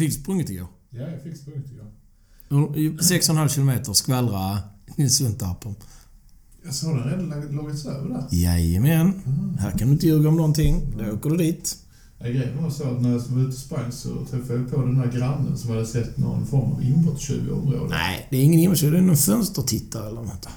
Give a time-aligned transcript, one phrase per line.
[0.00, 0.66] Fick sprungit igår?
[0.90, 1.86] Ja, jag fick sprungit igår.
[2.48, 4.58] 6,5 kilometer skvallra
[5.08, 5.74] Suntarp om.
[6.64, 8.26] Jag såg den redan lagits över där.
[8.30, 9.12] Jajamän.
[9.58, 10.94] Här kan du inte ljuga om någonting.
[10.98, 11.76] Då åker du dit.
[12.18, 14.82] Ja, grejen var så att när jag var ute och sprang så träffade jag på
[14.82, 17.90] den där grannen som hade sett någon form av inbrottstjuv i området.
[17.90, 18.92] Nej, det är ingen inbrottsstjuv.
[18.92, 20.48] Det är någon fönstertittare eller något.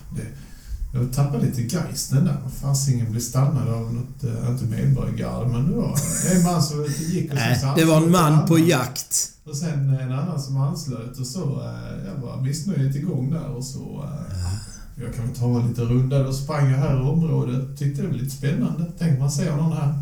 [0.96, 2.38] Jag tappade lite geisten där.
[2.62, 5.98] Fasingen blev stannad av något, äh, inte medborgargarde, men det var
[6.36, 9.32] en man som gick och Nej, det var en man på jakt.
[9.44, 11.62] Och sen en annan som anslöt och så.
[11.62, 14.04] Äh, jag var missnöjet igång där och så...
[14.04, 16.23] Äh, jag kan väl ta en liten runda.
[16.23, 17.77] Då sprang jag här i området.
[17.77, 18.91] Tyckte det var lite spännande.
[18.99, 19.94] Tänkte man ser någon här.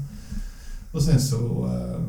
[0.91, 2.01] Och sen så äh,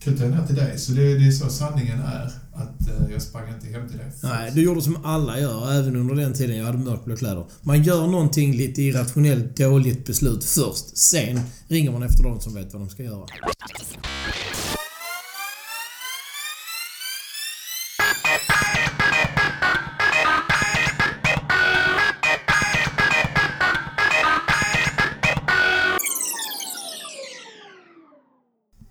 [0.00, 0.78] kuttade jag ner till dig.
[0.78, 2.32] Så det, det är så sanningen är.
[2.56, 4.06] Att äh, jag sprang inte hem till dig.
[4.22, 7.46] Nej, du gjorde som alla gör, även under den tiden jag hade mörkblå kläder.
[7.62, 10.96] Man gör någonting lite irrationellt dåligt beslut först.
[10.98, 13.26] Sen ringer man efter de som vet vad de ska göra.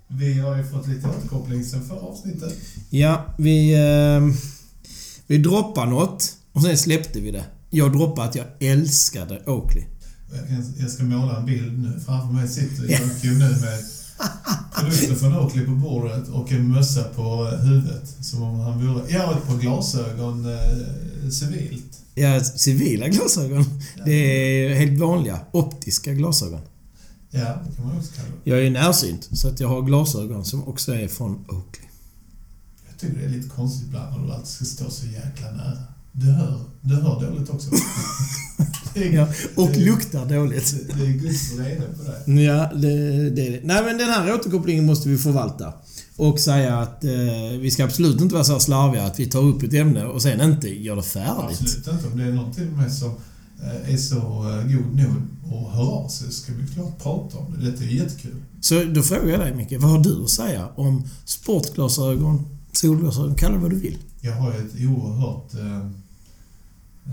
[0.08, 2.53] Vi har ju fått lite återkoppling sen förra avsnittet.
[2.89, 3.73] Ja, vi...
[3.73, 4.36] Eh,
[5.28, 7.45] vi droppade något och sen släppte vi det.
[7.69, 9.83] Jag droppade att jag älskade Oakley.
[10.33, 12.00] Jag, kan, jag ska måla en bild nu.
[12.05, 13.80] Framför mig sitter Joakim nu med
[14.75, 18.16] produkter från Oakley på bordet och en mössa på huvudet.
[18.22, 19.03] Som om han vore...
[19.09, 21.99] Ja, och ett par glasögon eh, civilt.
[22.16, 23.66] Ja, civila glasögon.
[24.05, 26.61] Det är helt vanliga optiska glasögon.
[27.39, 28.50] Ja, det kan man också kalla det.
[28.50, 31.88] Jag är närsynt, så att jag har glasögon som också är från Oakley.
[32.89, 35.77] Jag tycker det är lite konstigt ibland när du alltid ska stå så jäkla nära.
[36.11, 37.69] Du hör, du hör dåligt också.
[38.95, 40.75] är, Ja, och det, luktar dåligt.
[40.88, 42.42] det, det är Guds vrede på det.
[42.42, 43.59] Ja, det, det.
[43.64, 45.73] Nej, men den här återkopplingen måste vi förvalta.
[46.17, 47.11] Och säga att eh,
[47.59, 50.22] vi ska absolut inte vara så här slarviga att vi tar upp ett ämne och
[50.22, 51.59] sen inte gör det färdigt.
[51.61, 52.08] Absolut inte.
[52.08, 53.11] Om det är någon till och med som
[53.64, 55.16] är så eh, god nog
[55.52, 57.71] och hör av sig ska vi klart prata om det.
[57.71, 58.36] Detta är jättekul.
[58.61, 63.55] Så då frågar jag dig Micke, vad har du att säga om sportglasögon, solglasögon, kalla
[63.55, 63.98] det vad du vill.
[64.21, 65.89] Jag har ju ett oerhört eh,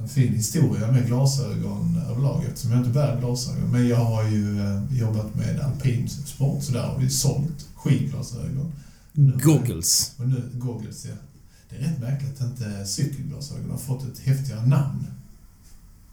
[0.01, 3.71] en fin historia med glasögon överlag eftersom jag inte bär glasögon.
[3.73, 8.73] Men jag har ju eh, jobbat med alpin sport så där har vi sålt skidglasögon.
[9.43, 10.13] Goggles.
[10.19, 11.15] Och nu, goggles, ja.
[11.71, 15.07] Det är rätt märkligt att inte cykelglasögon har fått ett häftigare namn.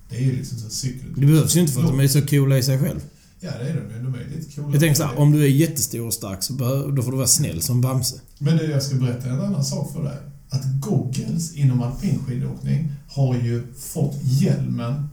[0.09, 1.13] Det är ju liksom så cykel...
[1.15, 2.99] Det behövs ju inte för att de är så coola i sig själv.
[3.39, 4.03] Ja, det är de ju.
[4.03, 4.69] De är lite coola.
[4.71, 7.17] Jag tänker så här, om du är jättestor och stark så bör, då får du
[7.17, 8.15] vara snäll som Bamse.
[8.37, 10.17] Men du, jag ska berätta en annan sak för dig.
[10.49, 15.07] Att goggles inom alpinskidåkning har ju fått hjälmen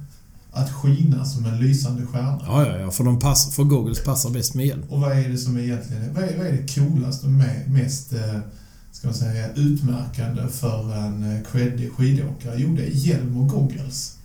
[0.53, 2.41] att skina som en lysande stjärna.
[2.47, 2.91] Ja, ja, ja.
[2.91, 4.83] För, de pass, för goggles passar bäst med hjälm.
[4.89, 8.13] Och vad är det som egentligen vad är, vad är det coolaste och me- mest
[8.13, 8.39] eh,
[8.93, 12.55] ska man säga, utmärkande för en eh, creddig skidåkare?
[12.59, 14.16] Jo, det är hjälm och goggles.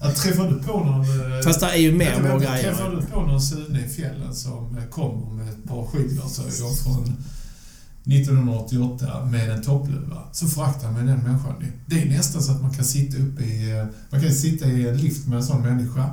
[0.00, 1.00] Att träffar du på någon...
[1.00, 4.34] eh, Fast det är ju mer bra vänta, Träffar du på någon Sune i fjällen
[4.34, 7.16] som eh, kommer med ett par skidglasögon från
[8.04, 11.54] 1988 med en toppluva, så föraktar man den människan.
[11.86, 13.78] Det är nästan så att man kan sitta uppe i...
[13.78, 16.10] eh, Man kan sitta i en lift med en sån människa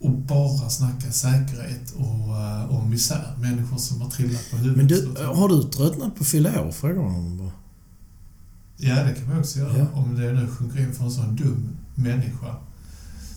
[0.00, 3.34] och bara snacka säkerhet och, och misär.
[3.40, 4.76] Människor som har trillat på huvudet.
[4.76, 6.72] Men du, har du tröttnat på fylla år?
[6.72, 7.50] Frågar honom bara.
[8.76, 9.78] Ja, det kan man också göra.
[9.78, 9.86] Ja.
[9.94, 12.54] Om det nu sjunker in för en sån dum människa.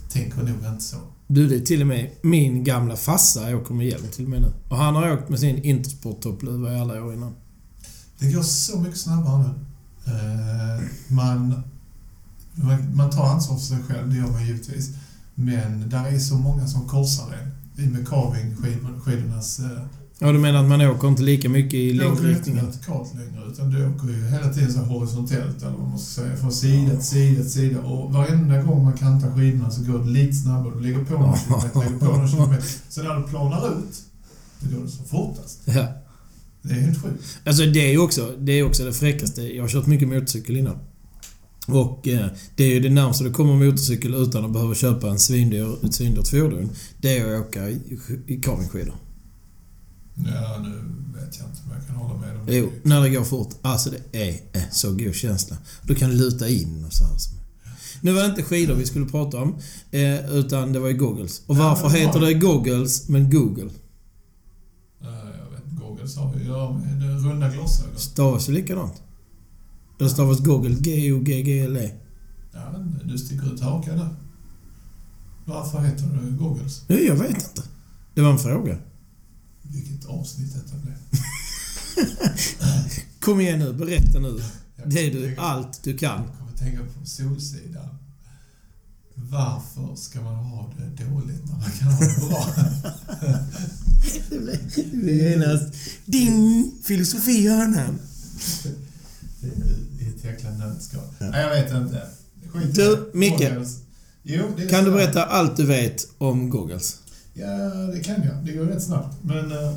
[0.09, 0.97] Tänker nog inte så.
[1.28, 4.42] Du, det är till och med min gamla farsa åker med hjälm till och med
[4.42, 4.53] nu.
[4.70, 7.36] Och han har åkt med sin Intersport-toppluva i alla år innan.
[8.19, 9.50] Det går så mycket snabbare nu.
[10.14, 11.62] Eh, man,
[12.53, 14.90] man, man tar ansvar för sig själv, det gör man givetvis.
[15.36, 17.84] Men där är så många som korsar en.
[17.84, 19.59] I med carving-skidornas...
[19.59, 19.81] Eh,
[20.22, 22.66] Ja, du menar att man åker inte lika mycket i du åker inte längdriktningen?
[22.66, 26.38] vertikalt längre, utan du åker ju hela tiden så horisontellt, eller vad man ska säga.
[26.38, 27.80] Från sida till sida till sida.
[27.80, 30.74] Och varenda gång man kantar skidorna så går det lite snabbare.
[30.75, 32.66] Du lägger på några kilometer, lägger på några kilometer.
[32.90, 34.03] Så när du planar ut,
[34.59, 35.59] då går det så fortast.
[35.66, 35.88] Ja.
[36.62, 37.24] Det är helt sjukt.
[37.46, 39.41] Alltså det är ju också det, är också det fräckaste.
[39.41, 40.77] Jag har kört mycket motorcykel innan.
[41.68, 45.19] Och eh, det är ju det närmaste du kommer motorcykel utan att behöva köpa en
[45.19, 46.69] svindyr, ett svindyrt fordon.
[47.01, 48.95] Det är att åka i, i carvingskidor.
[50.25, 50.69] Ja, nu
[51.19, 52.56] vet jag inte om jag kan hålla med om det.
[52.56, 53.50] Jo, när det går fort.
[53.62, 55.57] Alltså det är eh, så god känsla.
[55.83, 57.13] Du kan luta in och så här.
[58.01, 59.56] Nu var det inte skidor vi skulle prata om,
[59.92, 61.42] eh, utan det var ju goggles.
[61.48, 63.69] Och Ja, varför men det heter det goggles, men Google?
[65.01, 67.98] Eh, Jag vet inte, goggles har ju göra med runda glasögon.
[67.98, 69.01] Stavas ju likadant.
[70.00, 71.92] Det stavas Google, G-O-G-G-L-E.
[72.54, 74.10] Ja, men du sticker ut hakan där.
[75.45, 76.81] Varför heter det goggles?
[76.88, 77.63] Nej, jag vet inte.
[78.15, 78.77] Det var en fråga.
[79.71, 80.95] Vilket avsnitt detta blev.
[83.19, 84.42] Kom igen nu, berätta nu.
[84.86, 86.21] Det du, tänka- allt du kan.
[86.27, 87.89] Jag kommer tänka på Solsidan.
[89.16, 92.48] Varför ska man ha det dåligt när man kan ha det bra?
[94.30, 95.74] Det blir- genast
[96.06, 96.72] ding!
[96.83, 98.00] Filosofi i hörnan.
[99.42, 99.48] Det
[100.06, 101.04] är ett jäkla nötskal.
[101.19, 102.07] Nej, jag vet inte.
[102.54, 103.12] Skit Du.
[103.13, 103.51] Micke.
[104.24, 106.98] Jo, Kan du berätta allt du vet om goggles?
[107.34, 107.48] Ja,
[107.94, 108.46] det kan jag.
[108.46, 109.18] Det går rätt snabbt.
[109.22, 109.74] Men eh,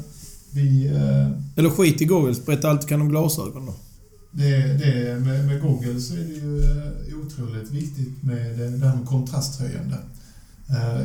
[0.50, 0.86] vi...
[0.86, 3.74] eh, Eller skit i goggles, berätta allt du kan om glasögon då.
[4.30, 8.86] Det, det, med, med Google så är det ju eh, otroligt viktigt med det, det
[8.88, 9.96] här med kontrasthöjande.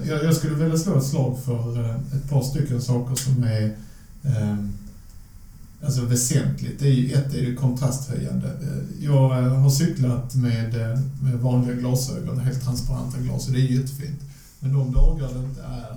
[0.07, 3.65] Jag, jag skulle vilja slå ett slag för ett par stycken saker som är
[4.23, 4.55] eh,
[5.85, 6.79] alltså väsentligt.
[6.79, 8.51] Det är ju, ett är det kontrasthöjande.
[8.99, 10.73] Jag har cyklat med,
[11.23, 14.19] med vanliga glasögon, helt transparenta glas, och det är jättefint.
[14.59, 15.95] Men de dagar det inte är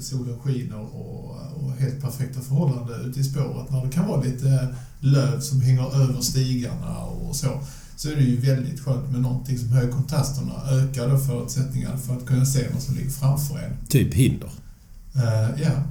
[0.00, 4.74] solen skiner och, och helt perfekta förhållanden ute i spåret, när det kan vara lite
[5.00, 7.60] löv som hänger över stigarna och så,
[7.96, 12.16] så är det ju väldigt skönt med någonting som höjer kontrasterna, ökar då förutsättningarna för
[12.16, 13.86] att kunna se vad som ligger framför en.
[13.88, 14.50] Typ hinder.
[15.14, 15.82] Eh, ja.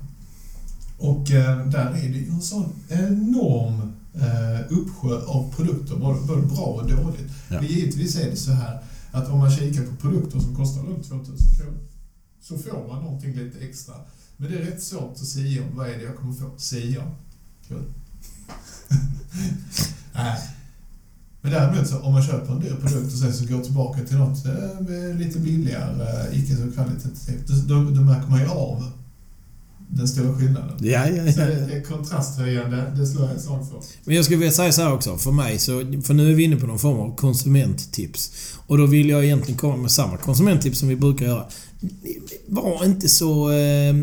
[0.98, 6.42] Och eh, där är det ju en sån enorm uh, uppsjö av produkter, både, både
[6.42, 7.32] bra och dåligt.
[7.50, 7.62] Ja.
[7.62, 8.80] Men givetvis är det så här
[9.12, 11.78] att om man kikar på produkter som kostar runt 2000 kronor
[12.48, 13.96] så får man någonting lite extra.
[14.38, 16.58] Men det är rätt svårt att säga om vad är det jag kommer få.
[16.58, 17.12] Säga.
[17.68, 17.84] Kul.
[20.14, 20.40] Nej.
[21.42, 24.18] Men däremot så om man köper en dyr produkt och sen så går tillbaka till
[24.18, 28.92] något eh, lite billigare, eh, icke så kvalitativt, då, då, då märker man ju av
[29.90, 30.78] den stora skillnaden.
[30.80, 31.46] Ja, ja, Så ja.
[31.46, 33.80] det är kontrasthöjande, det slår jag ett slag för.
[34.04, 35.72] Men jag skulle vilja säga så här också, för mig så...
[36.04, 38.32] För nu är vi inne på någon form av konsumenttips.
[38.68, 41.46] Och då vill jag egentligen komma med samma konsumenttips som vi brukar göra.
[42.48, 43.52] Var inte så...
[43.52, 43.96] Eh,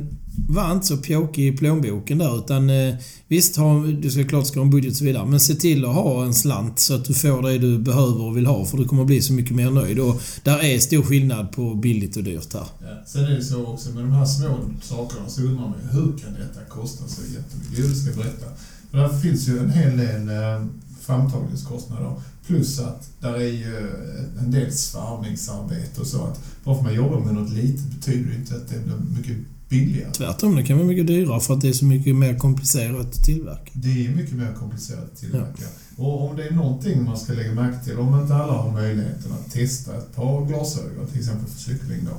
[0.49, 2.71] var inte så pjåkig i plånboken där utan...
[2.71, 2.95] Eh,
[3.29, 5.27] visst, ha, du ska klart ska ha en budget och så vidare.
[5.27, 8.37] Men se till att ha en slant så att du får det du behöver och
[8.37, 8.65] vill ha.
[8.65, 9.99] För du kommer bli så mycket mer nöjd.
[9.99, 12.67] Och där är stor skillnad på billigt och dyrt här.
[12.81, 12.87] Ja.
[13.07, 16.19] Sen är det så också med de här små sakerna så undrar man ju hur
[16.19, 17.79] kan detta kosta så jättemycket?
[17.79, 18.47] Jo, det ska jag berätta.
[18.91, 20.67] För där finns ju en hel del eh,
[21.01, 22.13] framtagningskostnader.
[22.47, 26.23] Plus att där är ju eh, en del svarvningsarbete och så.
[26.25, 28.97] Att bara för att man jobbar med något litet betyder det inte att det blir
[29.17, 29.37] mycket
[29.75, 30.13] billigare.
[30.13, 33.25] Tvärtom, det kan vara mycket dyrare för att det är så mycket mer komplicerat att
[33.25, 33.71] tillverka.
[33.73, 35.65] Det är mycket mer komplicerat att tillverka.
[35.97, 39.33] Och om det är någonting man ska lägga märke till, om inte alla har möjligheten
[39.33, 42.17] att testa ett par glasögon, till exempel för cykling då,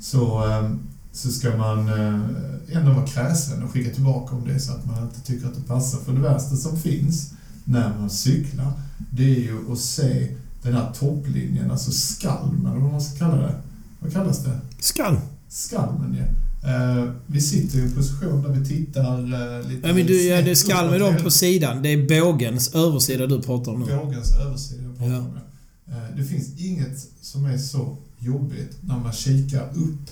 [0.00, 0.70] så, eh,
[1.12, 4.86] så ska man eh, ändå vara kräsen och skicka tillbaka om det är så att
[4.86, 5.98] man inte tycker att det passar.
[5.98, 7.32] För det värsta som finns
[7.64, 8.72] när man cyklar,
[9.10, 10.28] det är ju att se
[10.62, 13.54] den här topplinjen, alltså skalmen, eller vad man ska kalla det.
[14.00, 14.60] Vad kallas det?
[14.78, 15.20] Skall!
[15.48, 16.43] Skalmen, ja.
[16.64, 19.88] Eh, vi sitter i en position där vi tittar eh, lite...
[19.88, 21.82] Ja, men du, ja, det skall med dem på sidan.
[21.82, 23.96] Det är bågens översida du pratar om nu.
[23.96, 25.18] Bågens översida jag pratar Ja.
[25.18, 25.38] om.
[25.86, 25.92] ja.
[25.96, 30.10] Eh, Det finns inget som är så jobbigt när man kikar upp.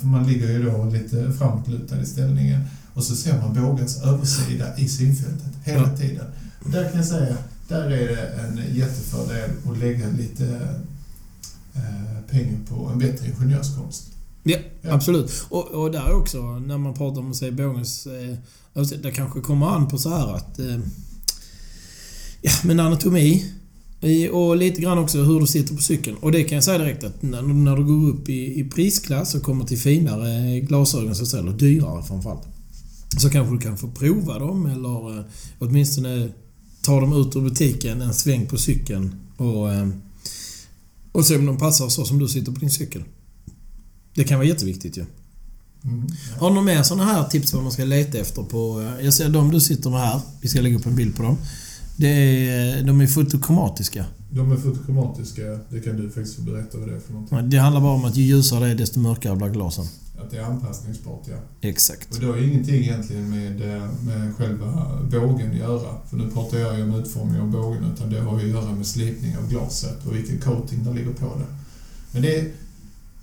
[0.00, 2.60] För man ligger ju då lite framåtlutad i ställningen.
[2.94, 5.96] Och så ser man bågens översida i synfältet hela Ja.
[5.96, 6.26] tiden.
[6.64, 7.36] Och där kan jag säga,
[7.68, 10.58] där är det en jättefördel att lägga lite
[12.30, 14.02] pengar på en bättre ingenjörskonst.
[14.48, 14.94] Ja, Ja.
[14.94, 15.44] absolut.
[15.48, 18.06] Och, och där också, när man pratar om se bågens...
[18.06, 18.36] Eh,
[18.74, 20.58] översida, det kanske kommer an på så här att...
[20.58, 20.78] Eh,
[22.42, 23.52] ja, men anatomi.
[24.32, 26.16] Och lite grann också hur du sitter på cykeln.
[26.16, 29.34] Och det kan jag säga direkt att när, när du går upp i, i prisklass
[29.34, 32.42] och kommer till finare glasögon så eller dyrare framförallt.
[33.18, 35.24] Så kanske du kan få prova dem eller eh,
[35.58, 36.28] åtminstone
[36.82, 39.88] ta dem ut ur butiken en sväng på cykeln och, eh,
[41.12, 43.04] och se om de passar så som du sitter på din cykel.
[44.16, 45.04] Det kan vara jätteviktigt ju.
[45.84, 46.06] Mm.
[46.38, 48.80] Har du några mer sådana här tips vad man ska leta efter på...
[48.98, 50.20] eh, Jag ser de du sitter med här.
[50.40, 51.36] Vi ska lägga upp en bild på dem.
[51.96, 54.04] Det är, de är fotokromatiska.
[54.30, 57.50] De är fotokromatiska, det kan du faktiskt få berätta vad det är för något.
[57.50, 59.84] Det handlar bara om att ju ljusare det är desto mörkare blir glasen.
[60.18, 61.68] Att det är anpassningsbart, ja.
[61.68, 62.14] Exakt.
[62.14, 65.94] Och det har ingenting egentligen med, eh, med själva bågen att göra.
[66.10, 68.74] För nu pratar jag ju om utformning av bågen, utan det har ju att göra
[68.74, 71.46] med slipning av glaset och vilken coating det ligger på det.
[72.12, 72.50] Men det är,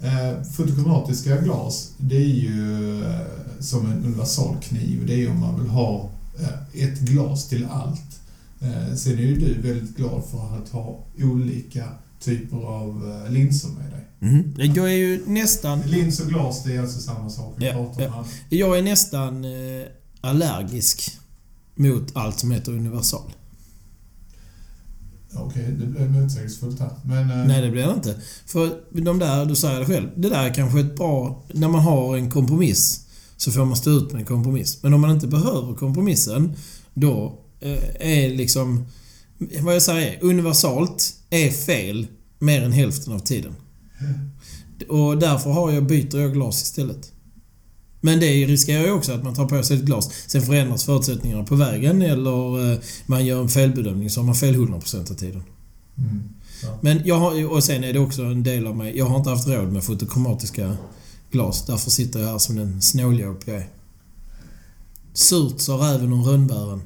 [0.03, 3.19] eh, fotokromatiska glas, det är ju eh,
[3.59, 5.05] som en universalkniv.
[5.07, 8.19] Det är ju om man vill ha eh, ett glas till allt.
[8.61, 11.87] Eh, sen är ju du väldigt glad för att ha olika
[12.19, 14.07] typer av eh, linser med dig.
[14.19, 14.73] Mhm.
[14.75, 15.81] Jag är ju nästan...
[15.81, 17.53] Lins och glas, det är alltså samma sak.
[17.57, 18.25] Vi Ja, ja.
[18.49, 19.85] Jag är nästan eh,
[20.21, 21.17] allergisk
[21.75, 23.31] mot allt som heter universal.
[25.35, 26.89] Okej, det blev motsägelsefullt här.
[27.05, 27.31] Men...
[27.31, 28.21] eh, Nej, det blir det inte.
[28.45, 31.43] För de där, du säger det själv, det där är kanske ett bra...
[31.53, 33.05] När man har en kompromiss
[33.37, 34.83] så får man stå ut med en kompromiss.
[34.83, 36.53] Men om man inte behöver kompromissen,
[36.93, 38.85] då eh, är liksom...
[39.61, 42.07] Vad jag säger, universalt är fel
[42.39, 43.55] mer än hälften av tiden.
[44.89, 47.11] Och därför har jag, byter jag glas istället.
[48.05, 50.09] Men det riskerar ju också att man tar på sig ett glas.
[50.27, 54.55] Sen förändras förutsättningarna på vägen eller eh, man gör en felbedömning så har man fel
[54.55, 55.43] 100% av tiden.
[55.97, 56.23] Mm.
[56.63, 56.77] Ja.
[56.81, 58.97] Men jag har, och sen är det också en del av mig.
[58.97, 60.77] Jag har inte haft råd med fotokromatiska
[61.31, 61.65] glas.
[61.65, 63.67] Därför sitter jag här som den snåljåp jag är.
[65.13, 66.81] Surt sa räven om rönnbären.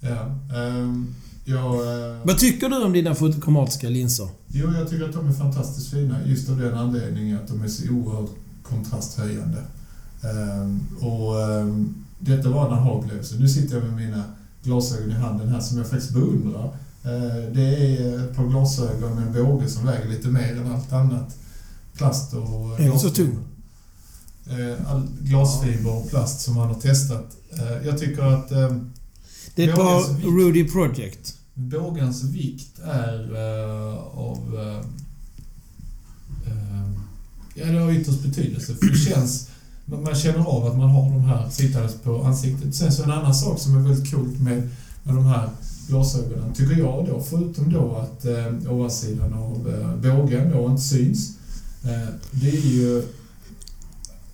[0.00, 0.38] Ja.
[0.56, 4.28] ehm, jag, eh, Vad tycker du om dina fotokromatiska linser?
[4.48, 7.68] jo, jag tycker att de är fantastiskt fina just av den anledningen att de är
[7.68, 8.30] så oerhört
[8.62, 9.58] kontrasthöjande.
[10.22, 13.36] Ehm, och ehm, detta var en aha-upplevelse.
[13.38, 14.24] Nu sitter jag med mina
[14.62, 16.64] glasögon i handen här som jag faktiskt beundrar.
[17.04, 20.92] Eh, det är ett par glasögon med en båge som väger lite mer än allt
[20.92, 21.36] annat.
[21.94, 22.80] Plast och...
[22.80, 23.38] Är den så tung?
[24.86, 27.36] All glasfiber och plast som man har testat.
[27.84, 28.90] Jag tycker att ehm,
[29.54, 30.38] Det är ett par.
[30.38, 31.34] Rudy Project.
[31.54, 34.38] Bågens vikt är eh, av...
[37.54, 38.74] ja, det har ytterst betydelse.
[38.74, 39.47] För det känns...
[39.90, 42.74] Man känner av att man har de här sittandes på ansiktet.
[42.74, 44.68] Sen så en annan sak som är väldigt coolt med,
[45.02, 45.48] med de här
[45.88, 51.36] glasögonen, tycker jag då, förutom då att eh, ovansidan av eh, bågen då inte syns,
[51.84, 53.02] eh, det är ju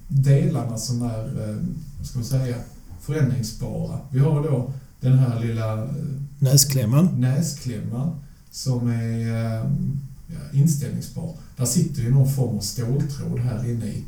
[0.09, 1.57] delarna som är, eh,
[1.99, 2.57] vad ska man säga,
[3.01, 3.99] förändringsbara.
[4.11, 5.89] Vi har då den här lilla eh,
[6.39, 7.21] Näsklämman.
[7.21, 8.11] näsklämman
[8.51, 9.65] som är eh,
[10.53, 11.35] inställningsbar.
[11.57, 14.05] Där sitter ju någon form av ståltråd här inne i.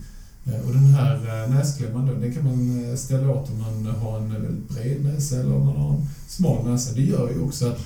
[0.46, 3.94] Eh, Och den här eh, näsklämman då, den kan man eh, ställa åt om man
[3.94, 6.94] har en väldigt bred näsa eller om man har en smal näsa.
[6.94, 7.78] Det gör ju också att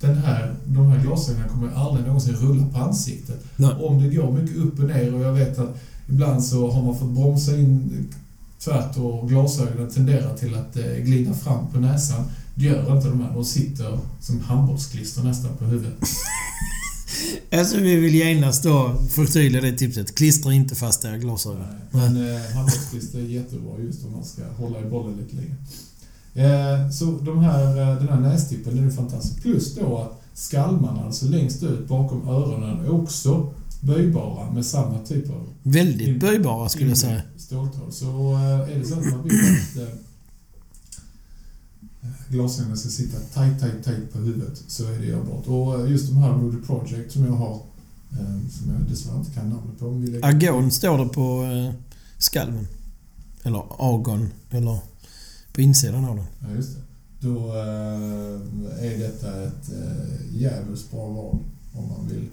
[0.00, 3.44] den här, de här glasögonen kommer aldrig någonsin rulla på ansiktet.
[3.56, 3.70] Nej.
[3.80, 5.76] Om det går mycket upp och ner och jag vet att
[6.08, 8.08] ibland så har man fått bromsa in
[8.58, 12.24] tvärt och glasögonen tenderar till att glida fram på näsan.
[12.54, 13.32] Det gör inte de här.
[13.34, 15.98] De sitter som handbollsklister nästan på huvudet.
[17.52, 20.14] Alltså vi vill genast då förtydliga det tipset.
[20.14, 21.64] Klistra inte fast era glasögon.
[21.90, 25.54] Men eh, handbollsklister är jättebra just om man ska hålla i bollen lite länge.
[26.34, 29.42] Eh, så de här, eh, den här nästippen den är fantastisk.
[29.42, 35.30] Plus då att skalmarna, alltså längst ut bakom öronen, är också böjbara med samma typ
[35.30, 37.22] av Väldigt böjbara skulle jag säga.
[37.36, 37.94] ståltråd.
[37.94, 40.05] Så eh, är det så att man vill att
[42.28, 45.46] glasögonen ska sitta tight, tight, tight på huvudet så är det görbart.
[45.46, 47.54] Och eh, just de här Rudy Project som jag har,
[48.12, 50.26] eh, som jag dessvärre inte kan namnet på.
[50.26, 51.74] Agon står det på eh,
[52.18, 52.68] skalven.
[53.42, 54.28] Eller agon.
[54.50, 54.78] Eller
[55.52, 56.26] på insidan av den.
[56.40, 56.80] Ja, just det.
[57.20, 57.52] Då
[58.80, 59.70] är detta ett
[60.32, 61.38] jävligt bra val
[61.72, 62.28] om man vill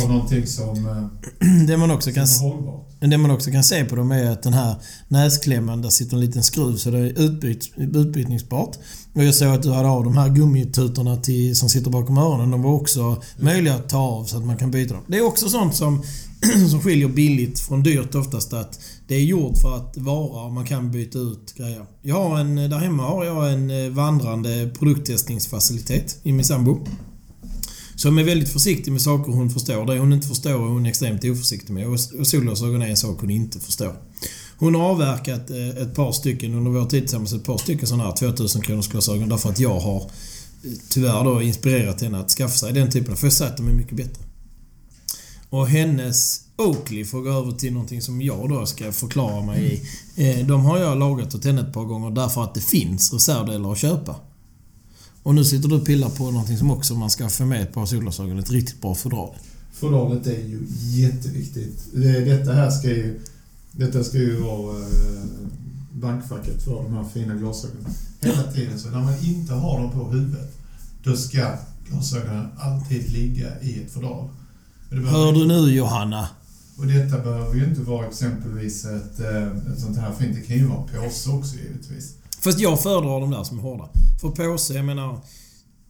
[0.00, 2.88] ha någonting som, eh, Det man också kan är hållbart.
[3.00, 4.74] Det man också kan se på dem är att den här
[5.08, 8.76] näsklämman, där sitter en liten skruv så det är utbyt, utbytningsbart.
[9.14, 12.50] Och jag såg att du hade av de här gummitutorna till, som sitter bakom öronen.
[12.50, 15.02] De var också möjliga att ta av så att man kan byta dem.
[15.06, 16.02] Det är också sånt som,
[16.70, 18.52] som skiljer billigt från dyrt oftast.
[18.52, 21.86] Att det är gjort för att vara och man kan byta ut grejer.
[22.02, 26.78] Jag har en, där hemma har jag en eh, vandrande produkttestningsfacilitet i min sambo.
[28.02, 29.86] Som är väldigt försiktig med saker hon förstår.
[29.86, 31.86] Det hon inte förstår är hon extremt oförsiktig med.
[31.86, 33.96] Och solglasögon är en sak hon inte förstår.
[34.58, 38.04] Hon har avverkat eh, ett par stycken under vår tid tillsammans, ett par stycken sådana
[38.04, 42.56] här 2000 kronors glasögon därför att jag har eh, tyvärr då inspirerat henne att skaffa
[42.56, 43.16] sig den typen.
[43.16, 44.24] För jag säger att de är mycket bättre.
[45.50, 49.82] Och hennes Oakley, för att gå över till någonting som jag då ska förklara mig
[50.16, 50.30] i.
[50.30, 53.72] Eh, de har jag lagat åt henne ett par gånger därför att det finns reservdelar
[53.72, 54.16] att köpa.
[55.22, 57.74] Och nu sitter du och pillar på någonting som också man ska få med ett
[57.74, 58.38] par solglasögon.
[58.38, 59.34] Ett riktigt bra fodral.
[59.72, 61.84] Fodralet är ju jätteviktigt.
[61.92, 63.20] Det, detta här ska ju,
[63.72, 65.22] detta ska ju vara eh,
[65.92, 67.92] bankfacket för de här fina glasögonen.
[68.20, 70.56] Hela tiden så när man inte har dem på huvudet,
[71.04, 71.56] då ska
[71.88, 74.28] glasögonen alltid ligga i ett fodral.
[74.90, 76.28] Hör du nu Johanna?
[76.76, 80.36] Och detta behöver ju inte vara exempelvis ett, eh, ett sånt här fint.
[80.36, 82.14] Det kan ju vara påse också givetvis.
[82.42, 83.88] Fast jag föredrar de där som är hårda.
[84.20, 85.20] För påse, jag menar...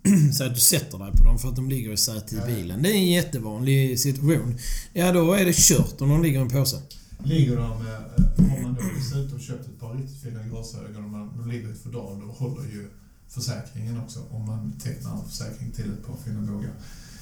[0.37, 2.83] Säg att du sätter dig på dem för att de ligger i sätet i bilen.
[2.83, 4.59] Det är en jättevanlig situation.
[4.93, 6.77] Ja, då är det kört om de ligger i en påse.
[7.25, 11.49] Ligger de, eh, har man då dessutom köpt ett par riktigt fina glasögon och man,
[11.49, 12.91] ligger ett fodral, då håller ju
[13.29, 16.71] försäkringen också om man tecknar en försäkring till ett par fina bågar.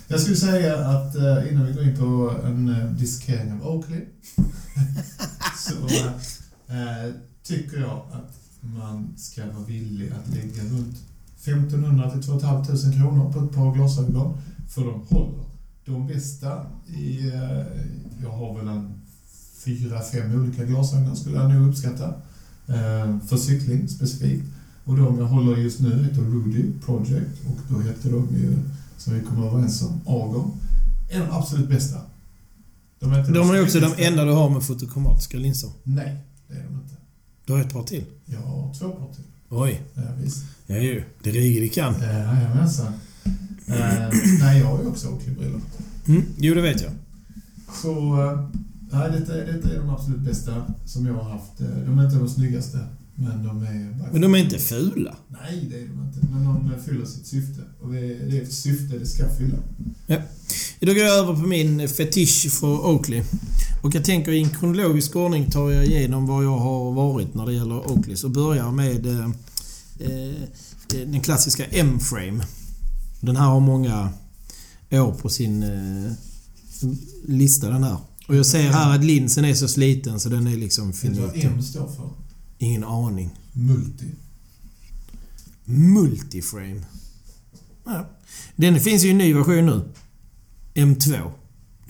[0.09, 4.01] Jag skulle säga att eh, innan vi går in på en eh, dissekering av Oakley
[5.69, 5.87] så
[6.73, 10.97] eh, tycker jag att man ska vara villig att lägga runt
[11.41, 14.39] 1500 till 2 500 kronor på ett par glasögon
[14.69, 15.45] för de håller.
[15.85, 17.83] De bästa i, eh,
[18.23, 19.01] jag har väl en
[19.65, 22.15] fyra, fem olika glasögon skulle jag nog uppskatta.
[22.67, 24.45] Eh, för cykling specifikt.
[24.85, 28.59] Och de jag håller just nu heter Rudy Project och då hette de ju,
[28.97, 30.51] som vi kom överens om, Argon.
[31.13, 31.99] Av de absolut bästa.
[32.99, 35.71] De är, de är också de enda du har med fotokromatiska linser.
[35.85, 36.17] Nej,
[36.49, 36.95] det är de inte.
[37.51, 38.05] Du har ett par till?
[38.27, 39.25] Jag har två par till.
[39.49, 39.83] Oj.
[39.95, 40.45] Ja, visst.
[40.67, 41.03] Ja, ju.
[41.23, 41.95] Det riger det kan.
[42.01, 42.87] Jajamensan.
[42.87, 43.75] Uh,
[44.41, 45.61] nej, jag har ju också Oakley-brillor.
[46.09, 46.93] Mm, jo, det vet jag.
[47.83, 48.23] Så...
[48.23, 48.51] Uh,
[48.93, 51.61] nej, detta, detta är de absolut bästa som jag har haft.
[51.61, 52.79] Eh, de är inte de snyggaste,
[53.15, 54.11] men de är...
[54.13, 55.17] Men de är inte fula?
[55.29, 56.27] Nej, det är de inte.
[56.33, 57.61] Men de fyller sitt syfte.
[57.81, 59.59] Och det är, det är ett syfte det ska fylla.
[60.07, 60.17] Ja.
[60.81, 63.23] Då går jag över på min fetisch för Oakley.
[63.83, 67.47] Och jag tänker i en kronologisk ordning tar jag igenom vad jag har varit när
[67.47, 68.17] det gäller Oakley.
[68.17, 69.25] Så börjar med eh,
[69.99, 70.35] eh,
[70.89, 72.45] den klassiska M-frame.
[73.21, 74.11] Den här har många
[74.91, 76.13] år på sin eh,
[77.27, 77.97] lista den här.
[78.29, 81.23] Och jag ser här att linsen är så sliten så den är liksom finito.
[81.23, 82.11] Vet du vad M står för?
[82.59, 83.31] Ingen aning.
[83.53, 84.07] Multi.
[85.65, 86.81] Multiframe.
[87.85, 88.11] Ja.
[88.57, 89.83] Den finns ju i en ny version nu.
[90.75, 91.31] M2.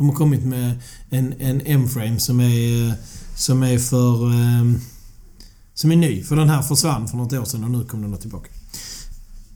[0.00, 0.80] De har kommit med
[1.10, 2.94] en, en M-frame som är,
[3.36, 4.32] som är för...
[4.32, 4.80] Ehm,
[5.74, 6.22] som är ny.
[6.22, 8.50] För den här försvann för något år sedan och nu kommer den tillbaka.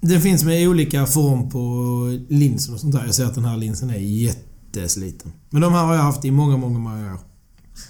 [0.00, 3.04] Den finns med olika form på linsen och sånt där.
[3.04, 5.32] Jag ser att den här linsen är jättesliten.
[5.50, 7.20] Men de här har jag haft i många, många, många år.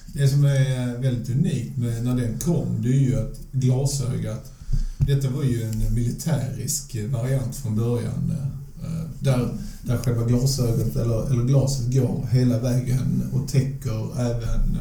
[0.07, 4.53] Det som är eh, väldigt unikt med när den kom, det är ju att glasögat...
[4.99, 8.31] Detta var ju en militärisk eh, variant från början.
[8.31, 8.64] Eh.
[8.85, 9.49] Eh, där,
[9.83, 14.79] där själva glasögat, eller, eller glaset, går hela vägen och täcker även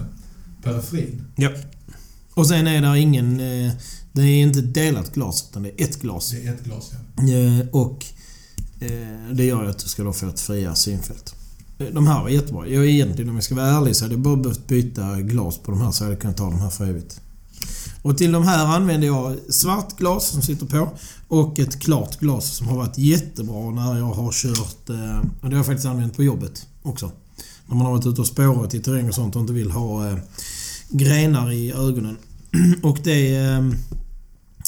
[0.63, 1.22] periferin.
[1.36, 1.50] Ja.
[2.33, 3.39] Och sen är det ingen...
[3.39, 3.72] Eh,
[4.13, 6.31] det är inte delat glas, utan det är ett glas.
[6.31, 7.24] Det är ett glas, ja.
[7.33, 8.05] Eh, och
[9.33, 11.36] det gör att du ska få ett friare synfält.
[11.91, 12.67] De här var jättebra.
[12.67, 15.72] Jag egentligen, om jag ska vara ärlig, så hade jag bara behövt byta glas på
[15.72, 17.22] de här så hade jag kunnat ta de här för evigt.
[18.01, 20.89] Och till de här använder jag svart glas som sitter på
[21.33, 24.89] och ett klart glas som har varit jättebra när jag har kört...
[24.89, 27.11] Eh, och det har jag faktiskt använt på jobbet också.
[27.65, 30.09] När man har varit ute och spårat i terräng och sånt och inte vill ha
[30.09, 30.17] eh,
[30.89, 32.17] grenar i ögonen.
[32.83, 33.35] Och det...
[33.35, 33.72] Eh,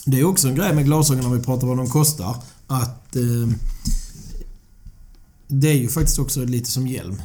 [0.06, 2.36] det är också en grej med glasögon när vi pratar vad de kostar.
[2.68, 3.16] Att...
[3.16, 3.50] Eh,
[5.48, 7.22] det är ju faktiskt också lite som hjälm.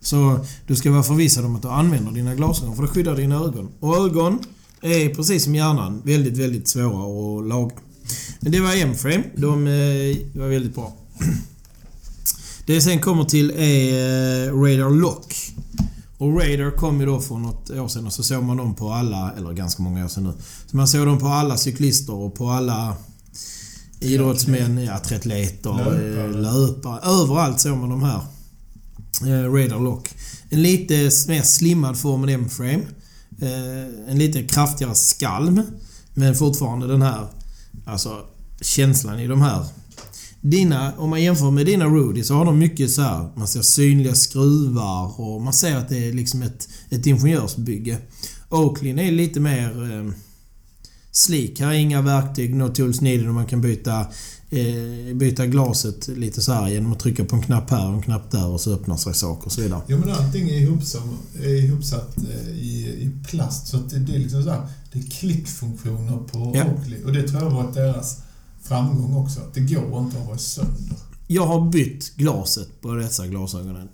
[0.00, 3.34] Så du ska vara förvissad om att du använder dina glasögon för det skyddar dina
[3.34, 3.68] ögon.
[3.80, 4.38] Och ögon
[4.80, 7.74] är precis som hjärnan väldigt, väldigt svåra att laga.
[8.40, 9.24] Men det var M-frame.
[9.36, 10.96] De eh, var väldigt bra.
[12.66, 15.52] Det jag sen kommer till är eh, Radar Lock.
[16.18, 18.92] Och Radar kom ju då för något år sedan och så såg man dem på
[18.92, 20.32] alla, eller ganska många år sedan nu.
[20.66, 22.96] Så man såg dem på alla cyklister och på alla
[24.00, 26.40] idrottsmän, ja, triatleter, löpare.
[26.40, 27.00] löpare.
[27.02, 28.20] Överallt såg man de här.
[29.22, 30.08] Eh, Radar Lock.
[30.50, 30.94] En lite
[31.28, 32.82] mer slimmad form än M-frame.
[33.40, 35.62] Eh, en lite kraftigare skalm.
[36.14, 37.26] Men fortfarande den här
[37.84, 38.24] alltså,
[38.60, 39.64] känslan i de här.
[40.40, 43.62] Dina, om man jämför med dina Rudy så har de mycket så här, man ser
[43.62, 47.98] synliga skruvar och man ser att det är liksom ett, ett ingenjörsbygge.
[48.48, 50.12] Oakley är lite mer eh,
[51.12, 51.60] slik.
[51.60, 54.06] Här är inga verktyg, no tools needed och man kan byta,
[54.50, 58.02] eh, byta glaset lite så här genom att trycka på en knapp här och en
[58.02, 59.80] knapp där och så öppnar sig saker och så vidare.
[59.86, 61.02] Ja men allting är ihopsatt,
[61.42, 64.98] är ihopsatt eh, i, i plast så att det, det är liksom så här, det
[64.98, 66.64] är klickfunktioner på ja.
[66.64, 68.18] Oakley och det tror jag varit deras
[68.62, 69.40] framgång också.
[69.40, 70.96] Att det går inte att vara sönder.
[71.26, 73.88] Jag har bytt glaset på dessa glasögonen.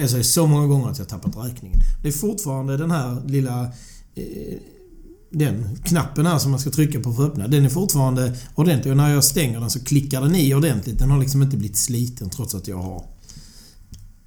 [0.00, 1.78] Alltså så många gånger att jag tappat räkningen.
[2.02, 3.62] Det är fortfarande den här lilla
[4.14, 4.58] eh,
[5.32, 8.90] den knappen här som man ska trycka på för att öppna, den är fortfarande ordentlig.
[8.90, 10.98] Och när jag stänger den så klickar den i ordentligt.
[10.98, 13.04] Den har liksom inte blivit sliten trots att jag har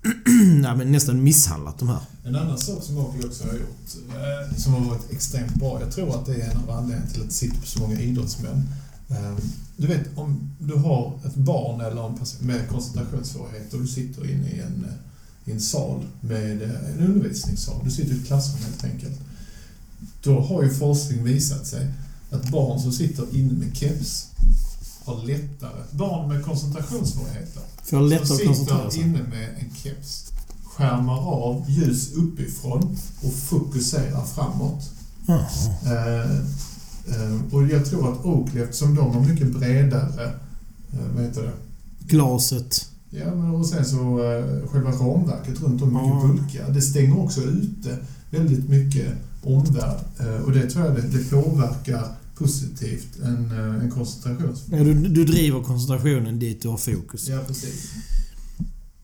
[0.61, 1.99] nej, men nästan misshandlat de här.
[2.23, 5.81] En annan sak som Oakley också har gjort, eh, som har varit extremt bra.
[5.81, 7.99] Jag tror att det är en av anledningarna till att det sitter på så många
[7.99, 8.69] idrottsmän.
[9.09, 9.37] Ehm,
[9.77, 14.31] du vet, om du har ett barn eller en person med koncentrationssvårigheter och du sitter
[14.31, 17.81] inne i en, eh, i en sal med eh, en undervisningssal.
[17.83, 19.19] Du sitter i ett klassrum helt enkelt
[20.25, 21.87] då har ju forskning visat sig
[22.31, 24.27] att barn som sitter inne med keps
[25.05, 25.83] har lättare...
[25.91, 30.31] Barn med koncentrationssvårigheter Får lättare som sitter inne med en keps
[30.75, 34.89] skärmar av ljus uppifrån och fokuserar framåt.
[35.27, 35.39] Mm.
[35.85, 36.31] Eh,
[37.15, 40.25] eh, och jag tror att Oakley, eftersom de har mycket bredare...
[40.93, 41.53] Eh, vad heter det?
[41.99, 42.89] Glaset.
[43.09, 46.35] Ja, men och sen så eh, själva ramverket runt om mycket mm.
[46.35, 46.69] bulkiga.
[46.69, 47.97] Det stänger också ute
[48.29, 49.07] väldigt mycket
[49.45, 49.97] omvärld.
[50.19, 54.55] Eh, och det tror jag det, det påverkar positivt en, eh, en koncentration.
[54.71, 57.27] Ja, du, du driver koncentrationen dit du har fokus.
[57.27, 57.91] Ja, precis.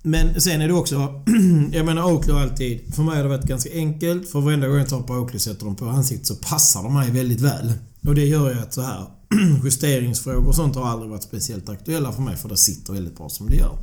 [0.03, 1.23] Men sen är det också...
[1.71, 2.95] Jag menar Oakley har alltid...
[2.95, 4.29] För mig har det varit ganska enkelt.
[4.29, 7.11] För varenda gång jag tar på Oakley sätter dem på ansiktet så passar de mig
[7.11, 7.73] väldigt väl.
[8.07, 9.05] Och det gör ju att så här...
[9.63, 13.29] justeringsfrågor och sånt har aldrig varit speciellt aktuella för mig för det sitter väldigt bra
[13.29, 13.77] som det gör.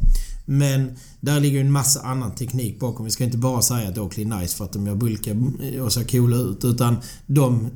[0.51, 3.05] Men där ligger en massa annan teknik bakom.
[3.05, 5.37] Vi ska inte bara säga att Oakley är nice för att de gör bulka
[5.83, 6.65] och ser coola ut.
[6.65, 7.69] Utan de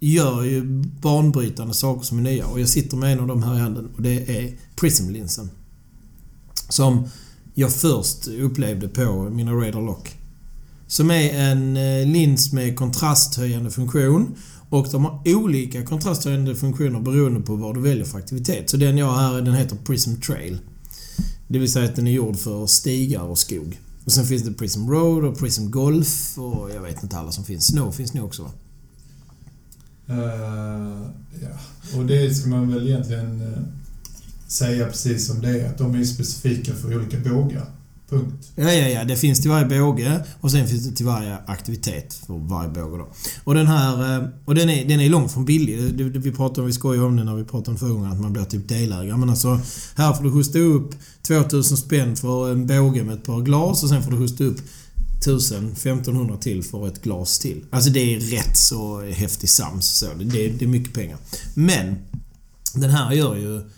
[0.00, 0.64] gör ju
[1.02, 2.46] banbrytande saker som är nya.
[2.46, 5.50] Och jag sitter med en av dem här i handen och det är Prism-linsen.
[6.68, 7.08] Som
[7.54, 10.14] jag först upplevde på mina Radar Lock.
[10.86, 14.34] Som är en eh, lins med kontrasthöjande funktion.
[14.68, 18.70] Och de har olika kontrasthöjande funktioner beroende på vad du väljer för aktivitet.
[18.70, 20.58] Så den jag har här den heter Prism Trail.
[21.48, 23.80] Det vill säga att den är gjord för stigar och skog.
[24.04, 27.44] Och sen finns det Prism Road och Prism Golf och jag vet inte alla som
[27.44, 27.66] finns.
[27.66, 28.50] Snow finns nog också va?
[30.10, 31.06] Uh,
[31.42, 31.58] ja,
[31.98, 33.62] och det ska man väl egentligen eh,
[34.46, 37.66] säga precis som det är, att de är specifika för olika bågar.
[38.10, 38.52] Punkt.
[38.54, 39.04] Ja, ja, ja.
[39.04, 42.98] Det finns till varje båge och sen finns det till varje aktivitet för varje båge
[42.98, 43.08] då.
[43.44, 44.16] Och den här...
[44.16, 45.78] Eh, och den är, den är långt från billig.
[46.20, 48.32] Vi pratade om, vi skojade om det när vi pratade om förra gången, att man
[48.32, 49.16] blir typ delägare.
[49.16, 49.60] Men alltså,
[49.96, 53.88] här får du hosta upp 2000 spänn för en båge med ett par glas och
[53.88, 54.58] sen får du hosta upp
[55.24, 57.64] 1000-1500 till för ett glas till.
[57.70, 59.86] Alltså det är rätt så häftig sams.
[59.86, 61.18] Så det, det är mycket pengar.
[61.54, 61.96] Men
[62.74, 63.70] den här gör ju...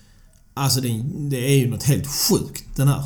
[0.55, 3.05] Alltså det, det är ju något helt sjukt den här